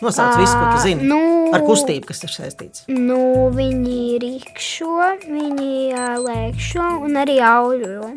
nosauc 0.03 0.35
visu, 0.41 0.53
ko 0.59 0.71
tu 0.75 0.81
zini. 0.83 1.07
nu- 1.09 1.33
Ar 1.55 1.61
kustību, 1.63 2.09
kas 2.09 2.23
ir 2.25 2.31
saistīts. 2.33 2.81
Nu, 2.91 3.47
viņi 3.55 4.17
rīkšo, 4.19 4.95
viņi 5.29 5.93
ā, 5.95 6.07
lēkšo 6.19 6.87
un 7.05 7.15
arī 7.21 7.37
auļo. 7.45 8.09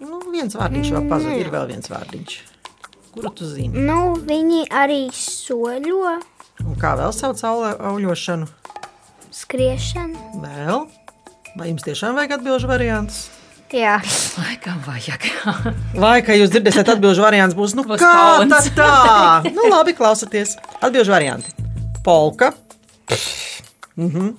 Nu, 0.00 0.20
viens 0.32 0.54
vārdiņš 0.56 0.92
vēl 0.94 1.08
pazudis, 1.10 1.42
ir 1.42 1.50
vēl 1.52 1.66
viens 1.74 1.90
vārdiņš. 1.92 2.36
Kuru 3.12 3.32
tu 3.36 3.44
zini? 3.50 3.82
Nu, 3.84 4.14
viņi 4.16 4.62
arī 4.70 5.02
soļo, 5.12 6.14
Un 6.60 6.74
kā 6.80 6.94
vēl 6.96 7.12
sauc 7.16 7.40
auļošanu? 7.44 8.46
skriešanu. 9.34 10.40
Vēl? 10.42 10.86
Vai 11.58 11.70
jums 11.70 11.84
tiešām 11.86 12.14
vajag 12.18 12.36
atbildžu 12.38 12.68
variantus? 12.70 13.28
Jā, 13.70 14.00
Laikam 14.34 14.80
vajag. 14.82 15.26
Vai 16.02 16.16
kā 16.26 16.34
jūs 16.34 16.50
dzirdēsiet, 16.50 16.88
atbildžu 16.90 17.22
variants 17.22 17.54
būs, 17.58 17.76
nu, 17.78 17.84
Būs 17.86 18.02
kā 18.02 18.10
kauns. 18.10 18.50
tad 18.50 18.70
tā? 18.78 19.50
Nu, 19.56 19.68
labi, 19.70 19.94
klausieties. 19.94 20.56
Atbildžu 20.82 21.14
varianti. 21.14 21.54
Polka, 22.02 22.50
mhm. 24.00 24.32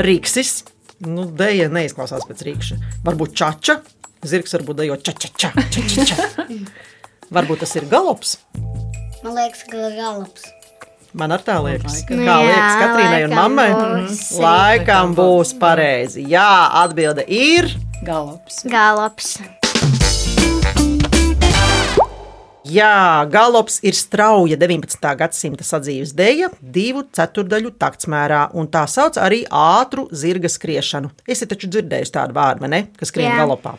Rīksis, 0.00 0.64
nu, 1.06 1.28
dēja 1.36 1.68
neizklausās 1.70 2.26
pēc 2.26 2.42
rīkša. 2.48 2.80
Varbūt 3.06 3.36
čača, 3.38 3.78
zirgs 4.26 4.56
varbūt 4.56 4.80
dejo 4.82 4.98
čača, 4.98 5.30
čača, 5.36 5.86
čača. 5.92 6.28
Varbūt 7.36 7.62
tas 7.64 7.74
ir 7.78 7.86
galops. 7.90 8.36
Man 9.22 9.34
liekas, 9.34 9.66
ka 9.66 9.90
galops. 9.94 10.46
Man 11.16 11.32
ar 11.32 11.40
tā 11.40 11.56
liekas, 11.64 12.02
Laikam. 12.04 12.24
kā 12.28 12.34
liekas 12.44 12.74
Katrīnai 12.82 13.20
un 13.24 13.34
mammai. 13.38 13.68
būs. 13.72 14.18
Laikam 14.42 15.14
būs 15.16 15.54
pareizi. 15.58 16.26
Jā, 16.28 16.48
atbilde 16.84 17.24
ir. 17.26 17.70
Galops. 18.04 18.62
galops. 18.68 19.38
Jā, 22.66 23.26
galops 23.30 23.78
ir 23.86 23.94
strauja 23.94 24.56
19. 24.58 25.10
gadsimta 25.20 25.64
sadzīves 25.66 26.14
dēļa, 26.16 26.48
divu 26.60 27.04
ceturdaļu 27.14 27.72
taktsmērā, 27.78 28.40
un 28.58 28.66
tā 28.72 28.82
sauc 28.90 29.18
arī 29.22 29.42
ātru 29.54 30.06
zirga 30.10 30.50
skriešanu. 30.50 31.12
Esi 31.30 31.46
taču 31.46 31.70
dzirdējusi 31.70 32.14
tādu 32.16 32.34
vārdu, 32.36 32.64
vai 32.64 32.70
ne? 32.72 32.80
Kas 32.98 33.12
skrien 33.12 33.28
Jā. 33.30 33.36
galopā. 33.42 33.76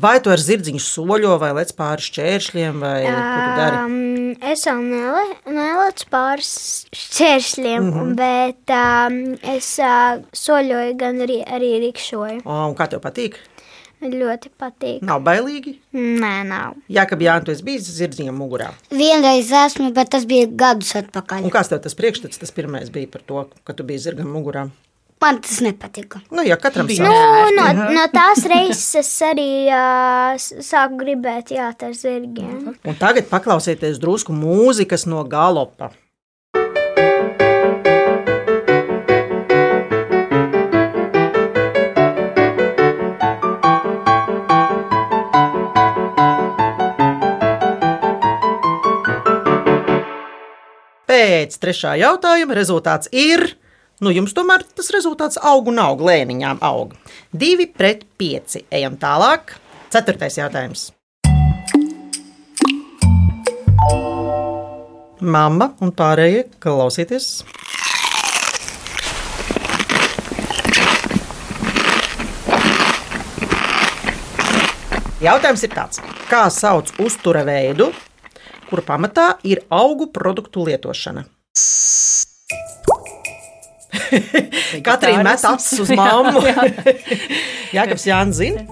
Vai 0.00 0.16
tu 0.20 0.32
ar 0.34 0.42
zirdziņu 0.42 0.82
soļo, 0.84 1.36
vai 1.40 1.52
lec 1.60 1.72
pāri 1.78 2.04
šķēršļiem, 2.08 2.82
vai 2.82 2.98
ko 3.06 3.14
tu 3.14 3.46
dari? 3.60 3.78
Um, 3.84 4.34
es 4.52 4.66
vēl 4.68 4.82
nele, 4.90 5.24
nelecu 5.60 6.10
pāris 6.12 6.52
šķēršļiem, 6.90 7.86
mm 7.86 7.94
-hmm. 7.94 8.18
bet 8.20 8.74
um, 8.76 9.20
es 9.54 9.70
uh, 9.80 10.20
soļoju, 10.36 10.98
gan 11.00 11.24
arī, 11.24 11.40
arī 11.46 11.78
rikšoju. 11.86 12.44
O, 12.44 12.60
un 12.68 12.76
kā 12.76 12.90
tev 12.90 13.00
patīk? 13.06 13.40
Ļoti 14.00 14.48
patīk. 14.56 15.02
Nav 15.04 15.20
bailīgi. 15.26 15.74
Nē, 15.92 16.34
nav. 16.48 16.76
Jā, 16.88 17.04
ka 17.08 17.18
Jānis, 17.20 17.44
tu 17.44 17.52
esi 17.52 17.64
bijis 17.66 17.88
zirdziņam 17.98 18.38
mugurā. 18.40 18.70
Vienreiz 18.90 19.50
esmu, 19.52 19.90
bet 19.96 20.08
tas 20.14 20.24
bija 20.24 20.46
gadus 20.48 20.94
atpakaļ. 21.02 21.44
Un 21.44 21.52
kāds 21.52 21.68
tev 21.68 21.82
tas 21.84 21.96
priekšstats, 21.98 22.40
tas 22.40 22.54
pirmais 22.56 22.88
bija 22.94 23.10
par 23.12 23.20
to, 23.28 23.42
ka 23.64 23.76
tu 23.76 23.84
biji 23.84 24.06
zirgam 24.06 24.30
mugurā? 24.32 24.70
Man 25.20 25.36
tas 25.44 25.58
nepatika. 25.60 26.22
Nu, 26.32 26.40
jā, 26.48 26.56
katram 26.56 26.86
Bija 26.88 27.04
Nu, 27.04 27.50
no, 27.52 27.90
no 27.92 28.04
tās 28.08 28.40
reizes 28.48 28.86
es 29.02 29.10
arī 29.26 29.66
uh, 29.68 30.32
s- 30.40 30.54
sāku 30.64 30.96
gribēt 31.02 31.52
jāt 31.52 31.82
ar 31.84 31.92
zirgiem. 31.92 32.70
Un 32.88 32.96
tagad 32.96 33.28
paklausieties 33.28 34.00
drusku 34.00 34.32
mūzikas 34.32 35.04
no 35.12 35.20
galopa. 35.28 35.90
Pēc 51.20 51.58
trešā 51.60 51.90
jautājuma 52.00 52.54
rezultāts 52.56 53.10
ir. 53.12 53.42
Nu, 54.00 54.08
jums 54.08 54.32
tomēr 54.32 54.62
tas 54.72 54.86
rezultāts 54.94 55.36
aug 55.50 55.66
un 55.68 55.76
aug, 55.82 56.00
lēniņām 56.00 56.62
aug. 56.64 56.94
Divi 57.42 57.66
pret 57.68 58.06
pieci. 58.16 58.62
Ejam 58.72 58.96
tālāk. 58.96 59.52
Ceturtais 59.92 60.38
jautājums. 60.40 60.86
Mama 65.20 65.74
un 65.84 65.92
pārējie 65.92 66.46
klausieties. 66.56 67.42
Jautājums 75.20 75.68
ir 75.68 75.76
tāds, 75.76 76.00
kā 76.32 76.46
sauc 76.48 76.94
uztura 77.04 77.44
veidu, 77.44 77.92
kura 78.70 78.82
pamatā 78.86 79.26
ir 79.46 79.60
augu 79.74 80.06
produktu 80.14 80.64
lietošana? 80.68 81.26
Katrīna 84.86 85.22
met 85.26 85.44
acis 85.46 85.80
uz 85.84 85.90
mammu. 86.00 86.42
Jā, 87.74 87.84
kas 87.90 88.06
Jānis 88.08 88.40
zina? 88.40 88.64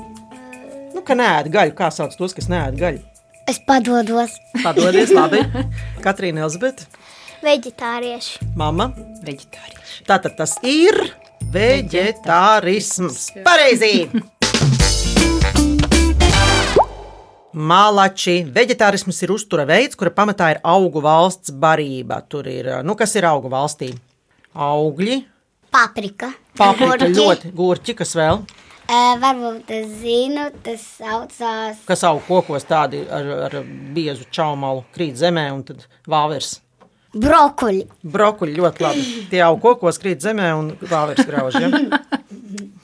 Nu, 0.95 1.03
ka 1.07 1.17
nē, 1.19 1.29
gaļu. 1.53 1.75
Kā 1.79 1.91
sauc 1.95 2.15
tos, 2.19 2.35
kas 2.37 2.49
nē, 2.51 2.63
gaļu? 2.79 3.03
Es 3.49 3.61
padodos. 3.65 4.35
Padodies, 4.63 5.13
labi. 5.19 5.43
Katrīna 6.05 6.45
Elzbieta, 6.47 6.87
Veģetārieši. 7.45 8.49
mama. 8.59 8.91
Veģetārieši. 9.25 10.03
Tātad 10.09 10.35
tas 10.39 10.57
ir 10.67 10.99
vegetārisms. 11.55 13.29
Pareizi! 13.47 14.09
Malači. 17.59 18.45
Vegetārisms 18.55 19.19
ir 19.27 19.33
uztura 19.35 19.65
veids, 19.67 19.99
kura 19.99 20.13
pamatā 20.15 20.53
ir 20.55 20.61
augu 20.63 21.03
valsts 21.03 21.51
barība. 21.51 22.21
Tur 22.31 22.47
ir, 22.47 22.71
nu, 22.87 22.95
kas 22.99 23.17
ir 23.19 23.27
augu 23.27 23.51
valstī? 23.51 23.91
Augļi, 24.55 25.19
Paprika. 25.75 26.31
paprika, 26.57 27.09
ļoti 27.11 27.51
gurķi, 27.55 27.95
kas 27.99 28.15
vēl, 28.17 28.41
Ē, 28.89 29.19
varbūt 29.21 29.69
es 29.77 29.89
zinu, 30.01 30.47
tas 30.65 30.81
saucās. 30.97 31.83
kas 31.85 32.05
aug 32.09 32.23
kokos 32.25 32.65
tādi 32.65 33.03
ar, 33.13 33.27
ar 33.51 33.57
biezu 33.93 34.25
čaumalu, 34.33 34.87
krīt 34.97 35.19
zemē 35.21 35.45
un 35.53 35.61
tad 35.69 35.85
vāvers. 36.09 36.55
Brokoļi. 37.13 37.85
Brokuļi 38.05 38.57
ļoti 38.57 38.85
labi. 38.87 39.05
Tie 39.29 39.43
aug 39.45 39.61
kokos, 39.61 39.99
krīt 40.01 40.25
zemē 40.25 40.49
un 40.57 40.71
vāvers 40.89 41.21
grauž. 41.29 41.61
Ja? 41.61 41.69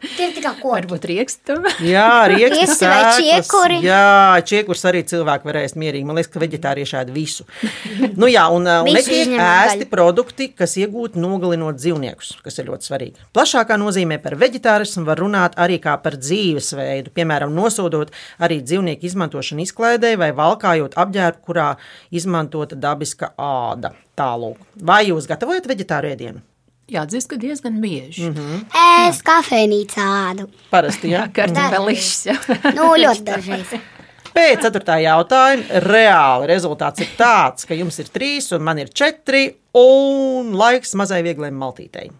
Tie 0.00 0.28
ir 0.28 0.34
tikai 0.36 0.54
koki. 0.56 0.68
Varbūt 0.70 1.06
riekstu. 1.10 1.56
Jā, 1.84 2.24
rieksti, 2.30 2.60
Rieksti 2.60 2.88
vai 2.88 3.00
čiekuri? 3.18 3.78
Jā, 3.84 4.40
čiekurs 4.46 4.84
arī 4.88 5.02
cilvēki 5.08 5.48
var 5.48 5.58
ēst 5.60 5.76
mierīgi. 5.80 6.06
Man 6.08 6.16
liekas, 6.16 6.30
ka 6.32 6.42
veģetārieši 6.42 6.98
ēd 7.02 7.12
visu. 7.14 7.46
Nu, 8.20 8.26
jā, 8.28 8.42
un, 8.52 8.66
uh, 8.68 8.82
un 8.84 8.96
netiek 8.96 9.30
ēsti 9.40 9.86
produkti, 9.88 10.50
kas 10.56 10.74
iegūti 10.80 11.20
nogalinot 11.20 11.78
dzīvniekus, 11.78 12.32
kas 12.44 12.58
ir 12.60 12.68
ļoti 12.68 12.88
svarīgi. 12.88 13.24
Plašākā 13.36 13.78
nozīmē 13.80 14.18
par 14.22 14.36
veģetārismu 14.40 15.06
var 15.08 15.20
runāt 15.22 15.56
arī 15.60 15.78
kā 15.82 15.94
par 16.02 16.18
dzīvesveidu, 16.20 17.14
piemēram, 17.16 17.54
nosodot 17.56 18.12
arī 18.42 18.60
dzīvnieku 18.64 19.08
izmantošanu 19.08 19.64
izklaidē 19.64 20.14
vai 20.20 20.32
valkājot 20.36 20.98
apģērbu, 21.00 21.42
kurā 21.46 21.70
izmantota 22.12 22.76
dabiska 22.76 23.32
āda. 23.40 23.94
Tālūk. 24.20 24.60
Vai 24.84 25.04
jūs 25.08 25.30
gatavojat 25.30 25.68
veģetāru 25.70 26.12
ēdienu? 26.12 26.44
Jāatzīst, 26.90 27.28
ka 27.30 27.38
diezgan 27.38 27.80
bieži. 27.82 28.28
Mm 28.28 28.34
-hmm. 28.34 29.08
Es 29.08 29.22
kafejnīcā 29.22 30.06
ādu. 30.30 30.48
Parasti, 30.70 31.12
jā. 31.14 31.28
Kartupelišs. 31.36 32.26
Nu, 32.76 32.94
ļoti 32.98 33.24
dažreiz. 33.24 33.74
Pēc 34.34 34.62
ceturtā 34.62 35.00
jautājuma 35.02 35.82
reāli 35.86 36.46
rezultāts 36.46 37.02
ir 37.02 37.08
tāds, 37.18 37.66
ka 37.66 37.74
jums 37.74 37.98
ir 37.98 38.06
trīs 38.14 38.52
un 38.54 38.62
man 38.62 38.78
ir 38.78 38.88
četri, 38.88 39.56
un 39.74 40.54
laiks 40.54 40.94
mazai 40.94 41.22
vieglai 41.22 41.50
maltītei. 41.50 42.10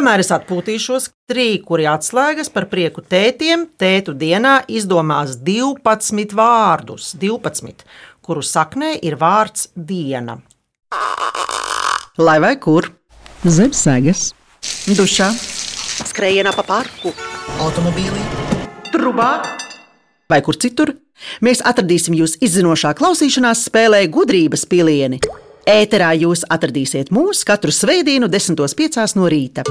Kamēr 0.00 0.22
es 0.22 0.30
atpūtīšos, 0.32 1.10
trīkuri 1.28 1.84
atslēgas 1.84 2.48
par 2.48 2.64
prieku 2.70 3.02
tētiem, 3.04 3.66
tētu 3.76 4.14
dienā 4.16 4.54
izdomās 4.72 5.34
12 5.44 6.32
vārdus, 6.38 7.10
12, 7.20 7.84
kuru 8.24 8.40
saknē 8.40 8.94
ir 9.04 9.18
vārds 9.20 9.66
diena. 9.76 10.38
Lai 12.16 12.38
vai 12.40 12.54
kur? 12.56 12.88
Zem 13.44 13.76
sēgas, 13.76 14.30
Dušā, 14.88 15.28
skrējienā 16.08 16.56
pa 16.56 16.64
parku, 16.70 17.12
automobīlī, 17.66 18.24
trubā 18.94 19.28
vai 20.32 20.40
kur 20.48 20.56
citur. 20.56 20.94
Mēs 21.44 21.60
atradīsim 21.60 22.16
jūs 22.16 22.38
izzinošā 22.40 22.96
klausīšanās 22.96 23.68
spēlē 23.68 24.06
gudrības 24.08 24.64
pilieni. 24.64 25.20
Ēterā 25.70 26.08
jūs 26.18 26.40
atradīsiet 26.50 27.12
mūs 27.14 27.44
katru 27.46 27.70
svētdienu, 27.70 28.26
10.5. 28.32 28.96
no 29.14 29.28
rīta. 29.30 29.62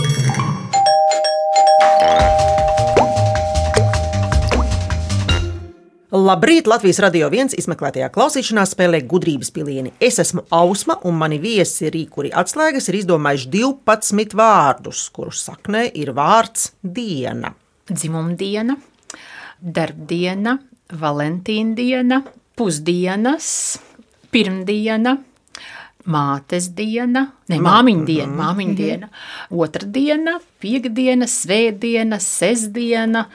Labrīt! 6.15 6.69
Latvijas 6.71 7.01
radio 7.03 7.27
viens 7.33 7.57
izmeklētajā 7.57 8.07
klausīšanās 8.15 8.77
spēlē 8.77 9.01
gudrības 9.11 9.51
pilieni. 9.51 9.91
Es 9.99 10.21
esmu 10.23 10.45
Ausma, 10.55 10.95
un 11.03 11.19
mani 11.19 11.41
viesi 11.43 11.91
rīkuri 11.91 12.31
atslēgas 12.31 12.87
ir 12.87 13.01
izdomājuši 13.01 13.51
12 13.59 14.39
vārdus, 14.39 15.03
kurus 15.11 15.43
saknē 15.49 15.89
ir 15.99 16.13
vārds 16.15 16.71
diena. 16.79 17.51
Dzimumdiena, 17.91 18.77
darbdiena, 19.59 20.61
valentīna 20.95 21.75
diena, 21.75 22.23
pusdienas, 22.55 23.49
pirmdiena. 24.31 25.19
Mātes 26.07 26.69
diena, 26.71 27.25
ne 27.51 27.57
māmiņa 27.59 28.05
diena, 28.07 28.31
māmiņa 28.37 28.75
diena, 28.77 29.09
otra 29.51 29.83
diena, 29.83 30.37
piekdiena, 30.63 31.27
svētdiena, 31.27 32.21
sestdiena, 32.23 33.25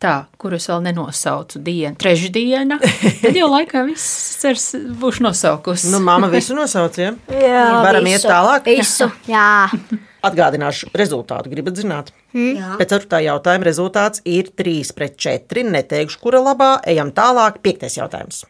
tā, 0.00 0.14
kurus 0.40 0.70
vēl 0.70 0.86
nenosaucu 0.86 1.60
dienu, 1.64 1.98
trešdiena. 2.00 2.78
Tad 3.22 3.36
jau 3.36 3.50
laikā 3.52 3.84
viss 3.90 4.38
cers 4.40 4.70
būšu 5.00 5.26
nosaukusi. 5.28 5.92
Nu, 5.92 6.00
māma 6.04 6.30
visu 6.32 6.56
nosauc, 6.56 6.96
ja? 7.00 7.12
Jā, 7.44 7.66
Varam 7.84 8.08
iet 8.08 8.24
tālāk? 8.24 8.72
Visu. 8.72 9.10
Jā. 9.28 9.68
Atgādināšu 10.28 10.88
rezultātu. 10.96 11.52
Gribat 11.52 11.76
zināt? 11.76 12.08
Jā. 12.32 12.78
Pēc 12.80 12.94
ceturtā 12.94 13.20
jautājuma 13.26 13.68
rezultāts 13.68 14.24
ir 14.24 14.48
3 14.56 14.96
pret 14.96 15.20
4. 15.20 15.68
Neteikšu, 15.76 16.22
kura 16.24 16.40
labā. 16.40 16.78
Ejam 16.88 17.12
tālāk. 17.12 17.60
Piektais 17.60 18.00
jautājums. 18.00 18.46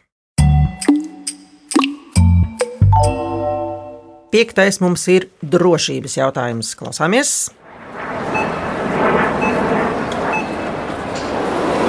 Piektais 4.35 4.81
mums 4.83 5.05
ir 5.07 5.29
drošības 5.39 6.17
jautājums. 6.17 6.73
Klausāmies! 6.75 7.29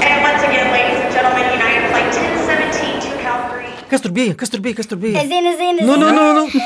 And 0.07 0.21
once 0.23 0.43
again, 0.47 0.69
ladies 0.71 1.01
and 1.03 1.11
gentlemen, 1.11 1.49
United 1.57 1.91
Flight 1.91 2.15
1017 2.15 3.01
to 3.03 3.11
Calgary. 3.25 3.67
Kas 3.91 4.05
tur 4.05 4.15
bija? 4.15 4.37
Kas 4.39 4.53
tur 4.55 4.63
bija? 4.63 4.79
Kas 4.79 4.87
tur 4.93 5.01
bija? 5.03 5.19
Es 5.25 5.29
zinu, 5.33 5.57
zinu, 5.59 5.89
Nu, 5.89 5.97
nu, 5.99 6.07
zinu. 6.07 6.23
nu, 6.39 6.47
nu. 6.47 6.65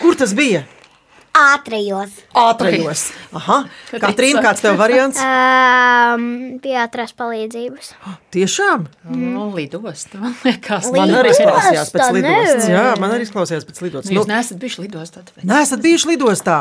Kur 0.00 0.18
tas 0.18 0.34
bija? 0.34 0.64
Ātrajos. 1.40 2.16
Ātrajos. 2.36 3.02
Aha, 3.40 3.56
Katrīna, 4.02 4.42
kāds 4.44 4.64
tev 4.64 4.76
variants? 4.80 5.20
Um, 6.10 6.58
pie 6.62 6.72
ātrās 6.80 7.12
palīdzības. 7.16 7.92
Tiešām? 8.34 8.86
Nu, 9.14 9.44
lidosta, 9.54 10.18
man 10.18 10.34
liekas. 10.44 10.88
Man 10.94 11.12
arī 11.20 11.30
izklausījās 11.34 11.92
pēc 11.94 12.08
lidostas. 12.16 12.66
Jā, 12.72 12.84
man 13.00 13.14
arī 13.14 13.26
izklausījās 13.28 13.66
pēc 13.68 13.80
lidostas. 13.84 14.10
Nu, 14.10 14.16
Nu, 14.16 14.24
jūs 14.24 14.30
neesat 14.32 14.58
bijuši 14.62 14.82
lidostā. 14.86 15.22
tāpēc- 15.28 15.46
Nē, 15.46 15.60
esat 15.66 15.82
bijuši 15.84 16.10
lidostā. 16.14 16.56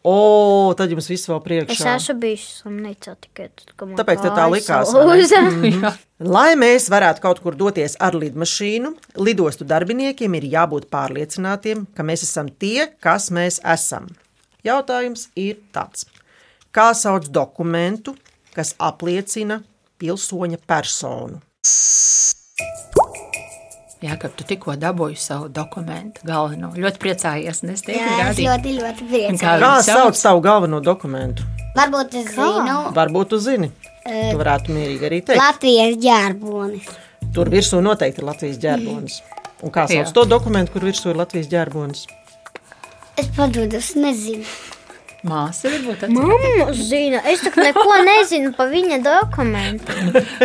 O, 0.00 0.72
tad 0.78 0.88
jums 0.94 1.10
viss 1.10 1.28
vēl 1.28 1.36
Es 1.36 1.44
priekšā. 1.44 1.94
esmu 1.98 2.14
bijis 2.22 2.44
slimnīcā 2.62 3.12
tikai 3.20 3.50
tad, 3.52 3.72
kad 3.76 3.88
man 3.90 3.98
Tāpēc 3.98 4.22
tā 4.32 4.46
likās. 4.48 4.92
Lai 6.36 6.54
mēs 6.56 6.88
varētu 6.92 7.20
kaut 7.20 7.42
kur 7.44 7.56
doties 7.56 7.98
ar 8.00 8.16
lidmašīnu, 8.16 8.94
lidostu 9.20 9.66
darbiniekiem 9.68 10.38
ir 10.40 10.46
jābūt 10.54 10.88
pārliecinātiem, 10.92 11.84
ka 11.96 12.06
mēs 12.06 12.24
esam 12.24 12.48
tie, 12.48 12.88
kas 13.00 13.28
mēs 13.28 13.60
esam. 13.60 14.08
Jautājums 14.64 15.28
ir 15.36 15.60
tāds: 15.72 16.06
kā 16.72 16.90
sauc 16.96 17.28
dokumentu, 17.28 18.16
kas 18.56 18.72
apliecina 18.80 19.60
pilsoņa 20.00 20.62
personu? 20.64 21.42
Jā, 24.00 24.14
ka 24.16 24.30
tu 24.32 24.46
tikko 24.48 24.78
dabūji 24.80 25.18
savu 25.20 25.50
dokumentu 25.52 26.24
galveno. 26.24 26.70
Ļoti 26.72 27.00
priecājies. 27.02 27.58
Es 27.68 27.82
teiktu, 27.84 28.00
Jā, 28.00 28.30
es 28.30 28.38
gādīt. 28.38 28.46
ļoti, 28.46 28.72
ļoti 28.78 29.08
priecājos. 29.10 29.42
Kā 29.42 29.58
Kā 29.60 29.72
sauc 29.84 30.16
savu 30.16 30.40
galveno 30.44 30.80
dokumentu? 30.80 31.44
Varbūt 31.76 32.16
es 32.22 32.30
zinu 32.32 32.78
Varbūt 32.96 33.28
tu 33.34 33.38
zini. 33.38 33.68
Tu 34.06 34.40
varētu 34.40 34.72
mierīgi 34.72 35.06
arī 35.10 35.20
teikt. 35.20 35.36
Latvijas 35.38 35.98
ģērbonis. 36.00 36.88
Tur 37.36 37.52
virsū 37.52 37.82
noteikti 37.84 38.22
ir 38.22 38.26
Latvijas 38.30 38.58
ģērbonis. 38.64 39.20
Un 39.60 39.74
kā 39.74 39.84
sauc 39.84 40.08
Jā. 40.08 40.12
to 40.16 40.24
dokumentu, 40.24 40.72
kur 40.72 40.88
virsū 40.88 41.12
ir 41.12 41.20
Latvijas 41.20 41.50
ģērbonis? 41.52 42.06
Es 43.20 43.28
padodu, 43.36 43.76
es 43.76 43.92
nezinu. 44.00 44.48
Māsa 45.26 45.68
varbūt 45.68 46.04
atceras. 46.06 46.14
Mamma 46.16 46.72
zina, 46.76 47.18
es 47.28 47.42
tak 47.44 47.56
neko 47.60 47.82
nezinu 48.06 48.52
par 48.56 48.70
viņa 48.72 48.98
dokumentu. 49.04 49.92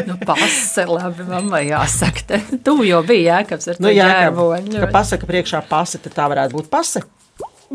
Nu, 0.10 0.18
pase, 0.28 0.84
labi, 0.90 1.24
mammai 1.30 1.62
jāsaka. 1.70 2.26
Te, 2.28 2.40
tu 2.66 2.74
jau 2.84 3.00
biji 3.08 3.28
jēkabs 3.30 3.70
ar 3.72 3.78
to 3.80 3.86
Nu, 3.86 3.94
jā, 3.96 4.08
ka, 4.10 4.18
ģērboņu. 4.26 4.80
ka 4.84 4.90
pasaka 4.92 5.30
priekšā 5.30 5.62
pase, 5.70 6.02
tad 6.04 6.18
tā 6.18 6.26
varētu 6.34 6.58
būt 6.58 6.68
pase. 6.74 7.06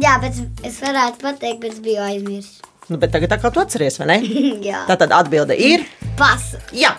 Jā, 0.01 0.19
bet 0.23 0.37
es 0.69 0.77
varētu 0.85 1.25
pateikt, 1.25 1.63
bet 1.65 1.73
es 1.73 1.81
biju 1.85 2.05
aizmirsis. 2.05 2.59
Nu, 2.91 2.99
bet 3.01 3.13
tagad 3.15 3.31
tā 3.33 3.39
kā 3.41 3.49
tu 3.55 3.63
atceries, 3.63 3.97
vai 4.03 4.07
ne? 4.11 4.19
Jā, 4.69 4.83
Tā 4.91 4.97
tad 5.01 5.13
atbilde 5.15 5.55
ir 5.57 5.87
pas. 6.19 6.51
jā. 6.75 6.93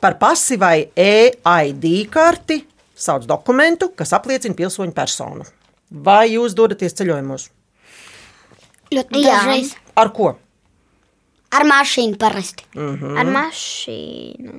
Par 0.00 0.16
pasi 0.20 0.56
vai 0.60 0.88
EID 0.96 1.84
karti 2.12 2.58
sauc 2.94 3.24
dokumentu, 3.28 3.88
kas 3.96 4.12
apliecina 4.16 4.54
pilsoņu 4.56 4.92
personu. 4.96 5.44
Vai 5.94 6.32
jūs 6.34 6.56
dodaties 6.58 6.96
ceļojumos? 6.98 7.50
Ļoti 8.94 9.22
Jā. 9.22 9.38
dažreiz. 9.38 9.74
Ar 9.94 10.10
ko? 10.14 10.32
Ar 11.54 11.66
mašīnu 11.70 12.18
parasti. 12.18 12.66
Ar 12.74 13.30
mašīnu. 13.30 14.54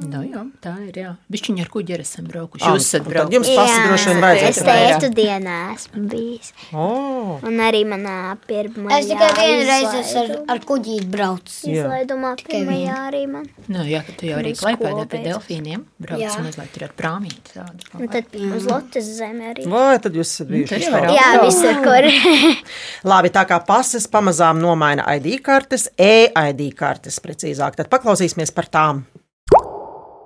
Nu, 0.00 0.22
jā, 0.24 0.40
tā 0.64 0.72
ir. 0.86 0.96
Jā. 0.96 1.10
Bišķiņi 1.32 1.60
ar 1.64 1.68
kuģi 1.72 1.92
ir 1.92 2.02
esam 2.04 2.24
braukuši. 2.30 2.64
Jūs 2.64 2.86
esat 2.86 3.04
braukuši. 3.04 3.36
jums 3.36 3.50
pasi 3.52 3.80
droši 3.84 4.06
vien 4.08 4.20
vajadzētu 4.24 4.50
Es 4.50 4.68
teicu 4.70 5.10
dienā 5.18 5.56
esmu 5.74 6.04
bijis. 6.08 6.52
Oh, 6.72 7.34
Un 7.44 7.60
arī 7.60 7.82
manā 7.88 8.14
pirmā. 8.48 8.88
Es 8.96 9.10
tikai 9.10 9.30
vienu 9.36 9.66
reizi 9.68 10.00
esmu 10.00 10.22
ar, 10.22 10.32
ar 10.54 10.62
kuģi 10.70 10.96
braucis. 11.12 11.58
Jā. 11.68 11.84
Izlaidumā 11.84 12.32
pirmajā 12.40 12.96
arī 13.10 13.22
man. 13.28 13.44
Nu, 13.68 13.84
jā, 13.84 14.00
ka 14.06 14.16
tu 14.16 14.30
jau 14.30 14.40
arī 14.40 14.54
klaipēdā 14.56 15.04
pie 15.12 15.22
delfīniem 15.26 15.84
brauc 16.00 16.24
Jā. 16.24 16.32
un 16.40 16.48
mazliet 16.48 16.80
ir 16.80 16.86
ar 16.88 16.96
prāmīti 16.96 17.54
tādu. 17.58 17.92
Un 18.00 18.08
tad 18.16 18.40
uz 18.40 18.66
Lottes 18.70 19.12
zeme 19.20 19.52
arī. 19.52 19.68
vai 19.68 19.98
tad 20.00 20.16
jūs 20.16 20.32
esat 20.32 20.48
bijuši? 20.50 20.80
jau 20.80 20.80
vispār? 20.80 21.06
var 21.06 21.16
Jā, 21.18 21.28
visur, 21.44 21.80
kur. 21.84 22.10
Labi, 23.12 23.32
tā 23.36 23.44
kā 23.48 23.60
pases 23.68 24.08
pamazām 24.10 24.60
nomaina 24.64 25.04
ID 25.16 25.40
kartes, 25.44 25.90
e-ID 26.00 26.70
kartes 26.78 27.20
precīzāk, 27.20 27.76
tad 27.76 27.92
paklausīsimies 27.92 28.54
par 28.56 28.68
tām. 28.72 29.04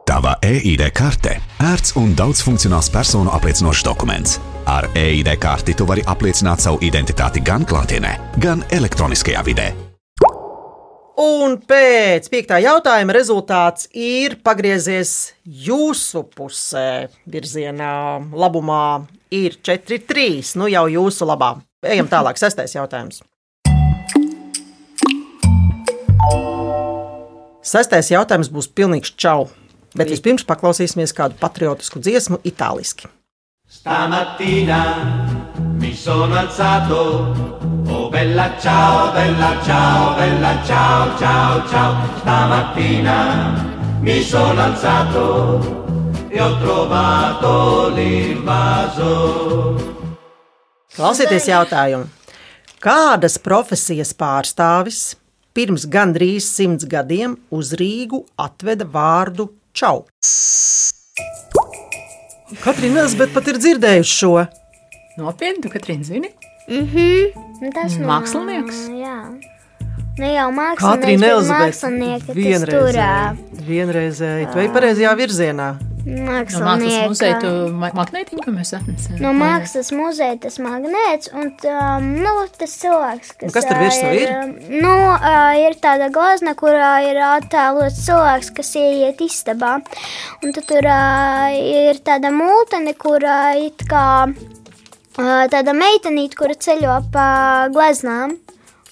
Tava 0.05 0.35
EID 0.45 0.90
karte- 0.93 1.38
ērts 1.73 1.95
un 1.97 2.11
daudzfunkcionāls 2.12 2.90
personu 2.93 3.31
apliecinošs 3.33 3.85
dokuments. 3.87 4.37
Ar 4.67 4.85
EID 4.95 5.37
karti 5.40 5.75
tu 5.75 5.87
vari 5.88 6.03
apliecināt 6.05 6.61
savu 6.61 6.79
identitāti 6.85 7.40
gan 7.43 7.64
klātienē, 7.64 8.12
gan 8.38 8.64
elektroniskajā 8.71 9.43
vidē. 9.45 9.73
Un 11.17 11.57
pēc 11.57 12.29
piektā 12.29 12.61
jautājuma 12.61 13.14
rezultāts 13.17 13.88
ir 13.95 14.37
pagriezies 14.45 15.33
jūsu 15.47 16.25
pusē. 16.37 17.09
Virzienā 17.27 18.29
labumā 18.31 19.07
ir 19.31 19.57
4-3. 19.62 20.55
Nu 20.57 20.67
jau 20.67 20.85
jūsu 20.85 21.25
labā. 21.25 21.62
Ejam 21.83 22.09
tālāk, 22.09 22.37
sestais 22.37 22.75
jautājums. 22.75 23.23
Sestais 27.62 28.11
jautājums 28.11 28.51
būs 28.53 28.69
pilnīgs 28.69 29.17
čau. 29.17 29.49
Bet 29.94 30.11
vispirms 30.11 30.42
paklausīsimies 30.46 31.14
kādu 31.14 31.38
patriotisku 31.38 32.00
dziesmu 32.02 32.40
itāliski. 32.42 33.07
Stamattina 33.70 34.80
mi 35.78 35.94
sono 35.94 36.35
alzato, 36.35 37.33
oh 37.88 38.11
bella 38.11 38.50
ciao, 38.61 39.12
bella 39.12 39.62
ciao, 39.64 40.16
bella 40.16 40.52
ciao, 40.66 41.18
ciao, 41.18 41.68
ciao. 41.68 41.94
Stamattina 42.20 43.54
mi 44.00 44.22
sono 44.22 44.61
alzato 44.61 45.61
e 46.28 46.40
ho 46.42 46.59
trovato 46.59 47.88
l'invaso. 47.94 49.78
Klausieties 50.94 51.48
jautājumu. 51.48 52.07
Kādas 52.83 53.38
profesijas 53.40 54.12
pārstāvis 54.12 55.14
pirms 55.54 55.87
gandrīz 55.87 56.44
simts 56.50 56.85
gadiem 56.85 57.38
uz 57.54 57.72
Rīgu 57.78 58.26
atveda 58.37 58.85
vārdu 58.85 59.48
čau? 59.75 60.05
Katrīna 62.65 63.03
Elzbieta 63.05 63.35
pat 63.35 63.49
ir 63.51 63.59
dzirdējusi 63.61 64.15
šo. 64.21 64.31
Nopietni, 65.19 65.63
tu 65.65 65.73
Katrīna 65.73 66.07
zini? 66.07 66.31
Mhm. 66.69 67.71
Tas 67.75 67.97
no- 67.99 68.09
Mākslinieks? 68.09 68.87
Jā. 68.99 69.17
Ne 70.19 70.31
jau 70.35 70.51
mākslinieks, 70.55 70.85
Katrīna 70.85 71.31
ā, 71.35 72.35
vienreizēji. 72.39 73.65
Vienreizēji. 73.69 74.53
Tu 74.53 74.59
ej 74.63 74.69
pareizajā 74.77 75.15
virzienā. 75.19 75.69
No 76.05 76.25
mākslas 76.29 77.09
muzeja 77.09 77.37
tu 77.40 77.51
ma- 77.73 77.88
magnētiņu, 77.97 78.43
ko 78.45 78.53
mēs 78.53 78.75
atnesām. 78.77 79.17
No 79.25 79.31
mākslas 79.37 79.88
muzeja 79.97 80.37
tas 80.43 80.59
magnēts, 80.61 81.31
un 81.33 81.49
um, 81.71 82.09
nu, 82.21 82.35
tas 82.59 82.75
cilvēks, 82.83 83.31
kas. 83.38 83.47
Un 83.49 83.55
kas 83.55 83.69
tur 83.71 83.81
virsū 83.81 84.11
ir? 84.19 84.35
um, 84.35 84.53
Nu, 84.85 84.93
uh, 85.14 85.55
ir 85.57 85.79
tāda 85.81 86.11
glazna, 86.12 86.53
kurā 86.61 86.90
ir 87.09 87.21
attēlots 87.25 88.03
cilvēks, 88.05 88.53
kas 88.59 88.75
ieiet 88.77 89.25
istabā. 89.25 89.79
Un 90.45 90.53
tad 90.53 90.69
tur 90.69 90.85
uh, 90.85 91.49
ir 91.57 92.03
tāda 92.05 92.29
mūtene, 92.37 92.93
kurā 93.01 93.40
it 93.64 93.87
kā 93.88 94.07
uh, 94.29 95.45
tāda 95.49 95.73
meitenīte, 95.73 96.37
kura 96.37 96.55
ceļo 96.69 97.01
pa 97.14 97.29
gleznām. 97.73 98.37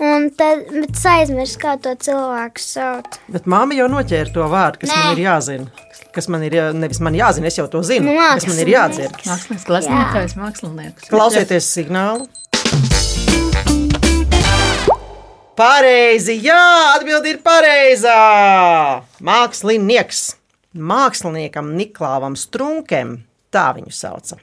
Un 0.03 0.31
tad, 0.35 0.65
bet 0.73 0.97
es 0.97 1.05
aizmirsu, 1.07 1.61
kā 1.63 1.77
to 1.79 1.93
cilvēku 1.95 2.59
sauc. 2.59 3.21
Bet 3.31 3.45
māma 3.47 3.77
jau 3.77 3.85
noķēra 3.93 4.33
to 4.35 4.47
vārdu, 4.51 4.81
kas 4.83 4.91
Nē. 4.91 4.97
man 5.05 5.13
ir 5.15 5.21
jāzina. 5.29 5.69
Kas 6.13 6.29
man 6.29 6.43
ir, 6.45 6.53
jā- 6.53 6.73
nevis 6.77 7.01
man 7.01 7.15
jāzina, 7.17 7.47
es 7.49 7.57
jau 7.57 7.65
to 7.73 7.81
zinu. 7.81 8.11
Nu, 8.13 8.19
kas 8.21 8.45
man 8.47 8.59
ir 8.61 8.69
jādzird. 8.75 9.17
Mākslinieks, 9.25 9.65
glaznotājs, 9.69 10.35
mākslinieks. 10.37 11.09
Klausieties 11.09 11.69
signālu. 11.73 12.29
Pareizi, 15.57 16.39
jā, 16.43 16.61
atbildi 16.97 17.35
ir 17.35 17.41
pareizā. 17.45 18.19
Mākslinieks. 19.25 20.23
Māksliniekam 20.73 21.75
Niklāvam 21.77 22.37
Strunkem, 22.41 23.19
tā 23.53 23.67
viņu 23.77 23.93
sauca. 23.93 24.39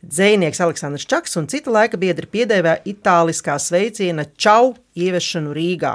Dzēnieks 0.00 0.62
Aleksandrs 0.64 1.04
Čaks 1.04 1.36
un 1.36 1.44
cita 1.52 1.68
laika 1.68 1.98
biedri 2.00 2.24
piedēvē 2.24 2.78
itāliskā 2.88 3.58
sveiciena 3.60 4.24
čau 4.40 4.70
ieviešanu 4.96 5.52
Rīgā. 5.52 5.90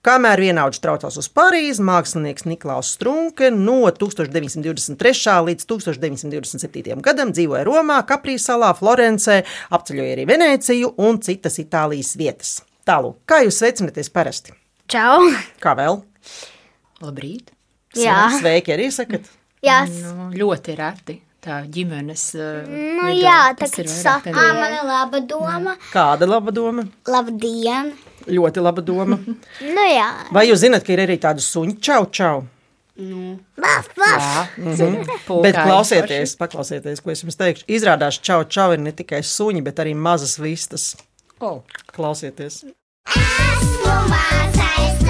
Kamēr 0.00 0.40
vienaudži 0.40 0.80
traucās 0.80 1.18
uz 1.20 1.28
Parīzi, 1.28 1.84
mākslinieks 1.84 2.46
Niklaus 2.48 2.94
Strunke 2.96 3.50
no 3.52 3.90
1923. 3.92 5.34
līdz 5.50 5.66
1927. 5.68 7.02
gadam 7.04 7.34
dzīvoja 7.36 7.66
Romā, 7.68 7.98
Kaprijas 8.08 8.48
salā, 8.48 8.70
Florencē, 8.78 9.42
apceļoja 9.76 10.14
arī 10.16 10.24
Venēciju 10.32 10.94
un 11.04 11.20
citas 11.20 11.60
Itālijas 11.60 12.14
vietas. 12.16 12.54
Tālāk, 12.88 13.18
kā 13.28 13.42
jūs 13.44 13.60
sveicināties 13.60 14.08
parasti? 14.16 14.56
Čau! 14.88 15.28
Kā 15.60 15.76
vēl? 15.76 16.00
Labrīt. 17.04 17.52
Jā. 18.00 18.30
Sveiki, 18.40 18.72
arī 18.72 18.88
sakat. 18.94 19.28
Jā, 19.62 19.84
Nu, 19.92 20.32
ļoti 20.32 20.74
reti. 20.80 21.18
Tā 21.42 21.56
ģimenes. 21.66 22.24
Nu, 22.70 23.08
vidū 23.08 23.18
jā, 23.18 23.38
tagad 23.58 23.80
ir 23.82 23.88
saka. 23.90 24.30
man 24.30 24.76
ir 24.76 24.84
laba 24.86 25.18
doma. 25.26 25.74
Kāda 25.90 26.28
laba 26.28 26.54
doma? 26.54 26.84
Labdien! 27.10 27.90
Ļoti 28.30 28.62
laba 28.62 28.84
doma. 28.86 29.18
nu 29.76 29.86
jā. 29.90 30.06
Vai 30.30 30.44
jūs 30.46 30.62
zināt, 30.62 30.86
ka 30.86 30.94
ir 30.94 31.02
arī 31.02 31.18
tādi 31.18 31.42
suņi 31.42 31.74
čau, 31.82 32.06
čau? 32.14 32.44
Vaf, 33.58 33.88
vaf! 33.98 34.54
Mhm. 34.60 35.02
Pulkāji 35.26 35.42
Bet 35.48 35.58
klausieties, 35.58 36.36
paklausieties, 36.38 37.02
ko 37.02 37.10
es 37.10 37.24
jums 37.24 37.40
teikšu. 37.40 37.66
Izrādās, 37.74 38.20
čau, 38.22 38.44
čau 38.46 38.70
ir 38.76 38.84
ne 38.84 38.94
tikai 38.94 39.24
suņi, 39.26 39.64
bet 39.66 39.82
arī 39.82 39.96
mazas 39.98 40.36
vistas. 40.38 40.92
Oh. 41.42 41.64
Klausieties! 41.90 42.62
Esmu 43.18 43.96
mazais 44.12 45.02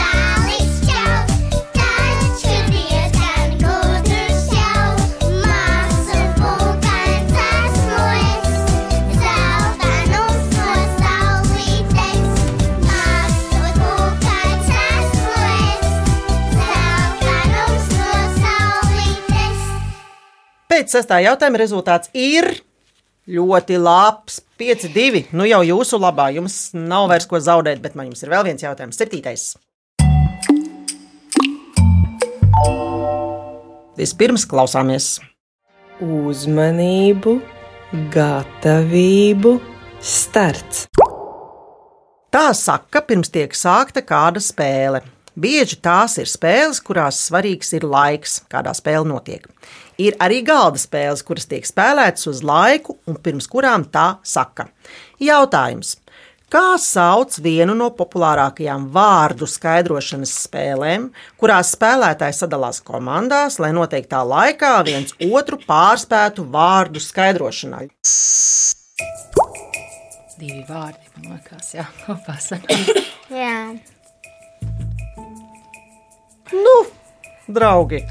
Pēc 20.73 20.89
sestā 20.89 21.19
jautājuma 21.21 21.59
rezultāts 21.61 22.09
ir 22.17 22.47
ļoti 23.29 23.77
labs. 23.77 24.39
5-2. 24.57 25.27
Nu 25.37 25.45
jau 25.45 25.59
jūsu 25.69 25.99
labā. 26.01 26.31
Jums 26.33 26.71
nav 26.73 27.11
vairs 27.11 27.29
ko 27.29 27.37
zaudēt, 27.45 27.83
bet 27.85 27.93
man 27.99 28.09
jums 28.09 28.25
ir 28.25 28.33
vēl 28.33 28.47
viens 28.47 28.65
jautājums. 28.65 28.97
Septītais. 28.97 29.51
Vispirms 34.01 34.49
klausāmies. 34.49 35.19
Uzmanību, 36.01 37.37
gatavību, 38.17 39.59
starts! 40.01 40.87
Tā 42.33 42.47
saka, 42.57 43.05
pirms 43.05 43.29
tiek 43.29 43.53
sākta 43.53 44.01
kāda 44.09 44.41
spēle. 44.41 45.05
Bieži 45.33 45.79
tās 45.81 46.19
ir 46.21 46.29
spēles, 46.29 46.83
kurās 46.85 47.17
svarīgs 47.25 47.73
ir 47.79 47.87
laiks, 47.89 48.43
kādā 48.53 48.75
spēle 48.77 49.07
notiek. 49.09 49.47
Ir 50.03 50.17
arī 50.21 50.43
galda 50.45 50.81
spēles, 50.81 51.23
kuras 51.25 51.49
tiek 51.49 51.65
spēlētas 51.65 52.29
uz 52.29 52.43
laiku, 52.45 52.99
un 53.09 53.17
pirms 53.17 53.49
kurām 53.49 53.87
tā 53.89 54.19
saka. 54.25 54.69
Jautājums. 55.21 55.97
Kā 56.53 56.75
sauc 56.77 57.39
vienu 57.41 57.73
no 57.73 57.87
populārākajām 57.97 58.91
vārdu 58.93 59.47
skaidrošanas 59.49 60.35
spēlēm, 60.43 61.07
kurās 61.41 61.71
spēlētāji 61.79 62.37
sadalās 62.37 62.83
komandās, 62.85 63.57
lai 63.63 63.71
noteiktā 63.73 64.21
laikā 64.29 64.75
viens 64.85 65.17
otru 65.31 65.57
pārspētu 65.65 66.45
vārdu 66.53 67.01
skaidrošanai? 67.01 67.87
Divi 70.37 70.61
vārdi, 70.69 71.09
man 71.17 71.39
liekas, 71.39 71.73
jā, 71.79 71.89
jā. 73.47 73.57
Nu, 76.53 76.75
draugi, 77.49 78.03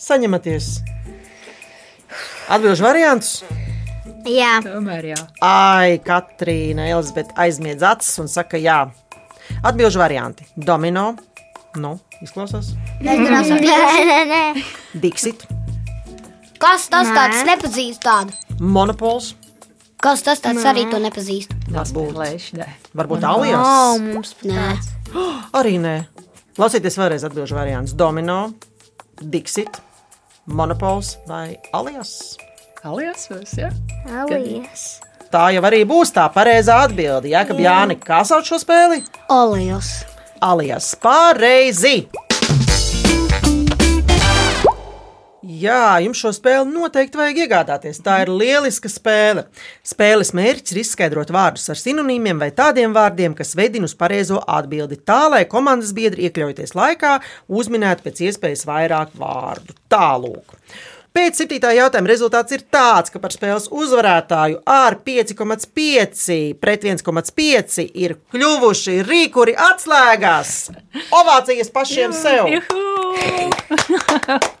saņematies. 0.00 0.70
Atbilžu 2.50 2.82
variants. 2.84 3.34
Jā, 4.26 4.58
Tomēr 4.64 5.04
jā. 5.12 5.18
Ai, 5.44 5.98
Katrīna, 6.04 6.88
Elizabete 6.92 7.32
aizmiedz 7.40 7.84
acis 7.86 8.18
un 8.20 8.28
saka, 8.28 8.58
jā. 8.60 8.80
Atbilžu 9.66 10.00
varianti. 10.02 10.44
Domino, 10.56 11.12
nu, 11.80 11.94
izklausās. 12.24 12.72
nē, 13.00 13.16
nē, 13.20 14.20
nē. 14.32 14.42
Dixit, 15.00 15.46
Kas 16.60 16.90
tas 16.92 17.08
Nē. 17.08 17.14
tāds 17.16 17.38
nepazīst 17.48 18.02
tādu? 18.04 18.34
Monopols, 18.60 19.30
Kas 20.00 20.20
tas 20.24 20.40
tāds 20.44 20.64
arī 20.68 20.82
to 20.90 20.98
nepazīst? 21.00 21.54
varbūt, 21.72 22.12
Lēšņai. 22.20 22.68
varbūt 22.96 23.24
Alijas. 23.24 24.00
mums 24.00 24.34
Nē. 24.44 24.66
Arī 25.58 25.78
nē. 25.80 25.94
Klausieties 26.60 26.98
vēlreiz 27.00 27.22
atbilžu 27.24 27.56
variants. 27.56 27.94
Domino, 27.96 28.50
Dixit, 29.32 29.78
Monopols 30.44 31.14
vai 31.24 31.54
Alijas. 31.72 32.10
Alijas 32.84 33.30
vairs, 33.30 33.54
jā. 33.56 33.70
Alijas. 34.12 34.82
Tā 35.32 35.46
jau 35.54 35.64
arī 35.64 35.86
būs 35.88 36.12
tā 36.12 36.26
pareizā 36.34 36.82
atbilde. 36.84 37.32
Jā, 37.32 37.46
ka 37.48 37.56
Jāni, 37.56 37.96
kā 38.04 38.20
sauc 38.28 38.44
šo 38.44 38.60
spēli? 38.60 39.00
Olijos. 39.32 40.02
Alijas 40.44 40.92
pareizi. 41.00 42.02
Jā, 45.50 45.98
jums 46.04 46.20
šo 46.20 46.30
spēli 46.36 46.68
noteikti 46.70 47.18
vajag 47.18 47.38
iegādāties. 47.42 47.98
Tā 48.04 48.20
ir 48.22 48.30
lieliska 48.30 48.90
spēle. 48.92 49.46
Spēles 49.86 50.30
mērķis 50.36 50.74
ir 50.76 50.80
izskaidrot 50.84 51.32
vārdus 51.34 51.66
ar 51.72 51.80
sinonīmiem 51.80 52.38
vai 52.38 52.52
tādiem 52.54 52.94
vārdiem, 52.94 53.34
kas 53.34 53.56
vedina 53.58 53.88
uz 53.88 53.96
pareizo 53.98 54.38
atbildi, 54.46 55.00
tā 55.02 55.24
lai 55.32 55.42
komandas 55.50 55.90
biedri 55.96 56.28
iekļaujoties 56.28 56.76
laikā 56.78 57.16
uzminētu 57.48 58.06
pēc 58.06 58.22
iespējas 58.28 58.62
vairāk 58.68 59.16
vārdu. 59.18 59.74
Tālūk. 59.90 60.54
Pēc 61.10 61.40
septītā 61.40 61.72
jautājuma 61.74 62.12
rezultāts 62.12 62.54
ir 62.54 62.62
tāds, 62.70 63.10
ka 63.10 63.18
par 63.18 63.34
spēles 63.34 63.66
uzvarētāju 63.74 64.60
ar 64.70 65.00
5,5 65.02 66.54
pret 66.62 66.86
1,5 66.86 67.80
ir 67.88 68.14
kļuvuši 68.30 69.00
rīkuri 69.08 69.58
atslēgās. 69.58 70.54
Ovācijas 71.10 71.74
pašiem 71.74 72.14
sev! 72.14 72.54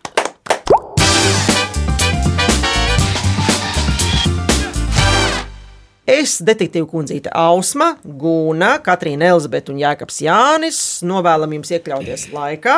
Es, 6.10 6.40
detektīva 6.42 6.88
kundzīte 6.90 7.30
Ausma, 7.38 7.92
Guna, 8.02 8.72
Katrīna 8.82 9.28
Elzbeta 9.30 9.70
un 9.70 9.78
Jēkabs 9.78 10.16
Jānis, 10.24 10.80
novēlam 11.06 11.52
jums 11.54 11.70
iekļauties 11.76 12.24
laikā. 12.34 12.74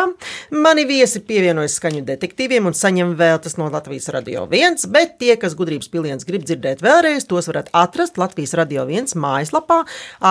Mani 0.53 0.85
viesi 0.89 1.23
pievienojas 1.25 1.79
skaņu 1.81 2.03
detektīviem 2.11 2.69
un 2.69 2.77
saņem 2.77 3.15
vēl 3.17 3.41
tas 3.41 3.57
no 3.57 3.71
Latvijas 3.73 4.11
Radio 4.13 4.45
1, 4.51 4.85
bet 4.93 5.17
tie, 5.23 5.33
kas 5.41 5.57
gudrības 5.57 5.89
piliens 5.95 6.29
grib 6.29 6.45
dzirdēt 6.45 6.85
vēlreiz, 6.85 7.25
tos 7.31 7.49
varat 7.49 7.73
atrast 7.73 8.21
Latvijas 8.21 8.53
Radio 8.61 8.85
1 8.85 9.17
mājaslapā, 9.17 9.81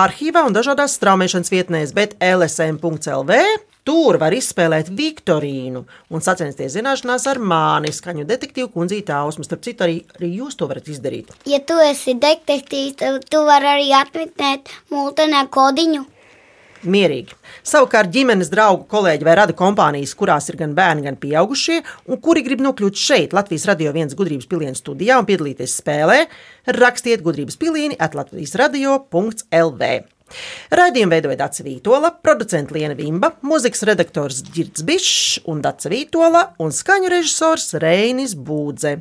arhīvā 0.04 0.46
un 0.46 0.54
dažādās 0.54 0.94
straumēšanas 1.00 1.50
vietnēs, 1.50 1.96
bet 1.98 2.14
lsm.lv 2.22 3.42
Tur 3.82 4.14
var 4.22 4.30
izspēlēt 4.30 4.92
Viktorīnu 4.94 5.80
un 6.14 6.22
sacensties 6.22 6.76
zināšanās 6.76 7.26
ar 7.26 7.40
māni, 7.42 7.90
skaņu 7.90 8.22
detektīvu 8.28 8.70
kundzīti 8.76 9.10
Ausmu. 9.16 9.42
Starp 9.42 9.64
citu, 9.66 9.82
arī, 9.88 9.96
arī 10.18 10.28
jūs 10.38 10.54
to 10.58 10.68
varat 10.70 10.86
izdarīt. 10.92 11.32
Ja 11.50 11.58
tu 11.66 11.80
esi 11.82 12.14
detektīvs, 12.14 12.94
tad 13.02 13.26
tu 13.26 13.42
vari 13.48 13.72
arī 13.72 13.88
atminēt 13.98 14.70
mūtenē 14.94 15.48
kodiņu. 15.50 16.04
Mierīgi. 16.82 17.34
Savukārt, 17.66 18.10
ģimenes 18.14 18.50
draugu, 18.50 18.86
kolēģi 18.90 19.26
vai 19.26 19.36
rada 19.38 19.54
kompānijas, 19.58 20.14
kurās 20.18 20.50
ir 20.50 20.58
gan 20.58 20.72
bērni, 20.78 21.04
gan 21.06 21.18
pieaugušie, 21.18 21.80
un 22.10 22.18
kuri 22.22 22.42
grib 22.46 22.62
nokļūt 22.62 22.98
šeit, 22.98 23.36
Latvijas 23.36 23.68
radio 23.70 23.92
viens 23.94 24.14
gudrības 24.18 24.50
pilienas 24.50 24.82
studijā 24.82 25.18
un 25.18 25.28
piedalīties 25.28 25.76
spēlē, 25.78 26.24
rakstiet 26.78 27.22
gudrības 27.22 27.58
pilīni 27.58 27.98
at 28.02 28.18
Latvijas 28.18 28.56
radio.lv. 28.58 29.92
Raidījumu 30.72 31.12
veidoja 31.14 31.38
Dāca 31.40 31.64
Vītola, 31.66 32.12
producents 32.24 32.72
Liena 32.74 32.96
Vimba, 32.98 33.32
mūzikas 33.46 33.84
redaktors 33.88 34.42
Girts 34.54 34.84
Bišs 34.86 35.42
un 35.50 35.62
Dāca 35.64 35.92
Vītola 35.92 36.44
un 36.62 36.74
skaņu 36.74 37.12
režisors 37.12 37.72
Reinis 37.82 38.34
Būdze. 38.36 38.98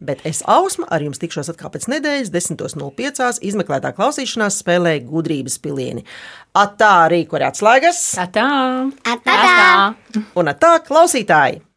Bet 0.00 0.24
es 0.28 0.42
Ausma 0.48 0.88
ar 0.90 1.04
jums 1.04 1.22
tikšos 1.22 1.52
atkal 1.52 1.72
pēc 1.74 1.88
nedēļas 1.92 2.32
10.05. 2.34 3.40
izmeklētā 3.50 3.94
klausīšanās 3.96 4.60
spēlē 4.64 4.98
gudrības 5.06 5.60
pilieni. 5.62 6.06
Atā 6.56 6.94
rīko 7.12 7.38
arī 7.38 7.50
atslēgas. 7.50 8.04
Atā! 8.20 8.46
Atā! 9.14 9.40
Un 10.34 10.54
atā 10.54 10.76
klausītāji! 10.86 11.69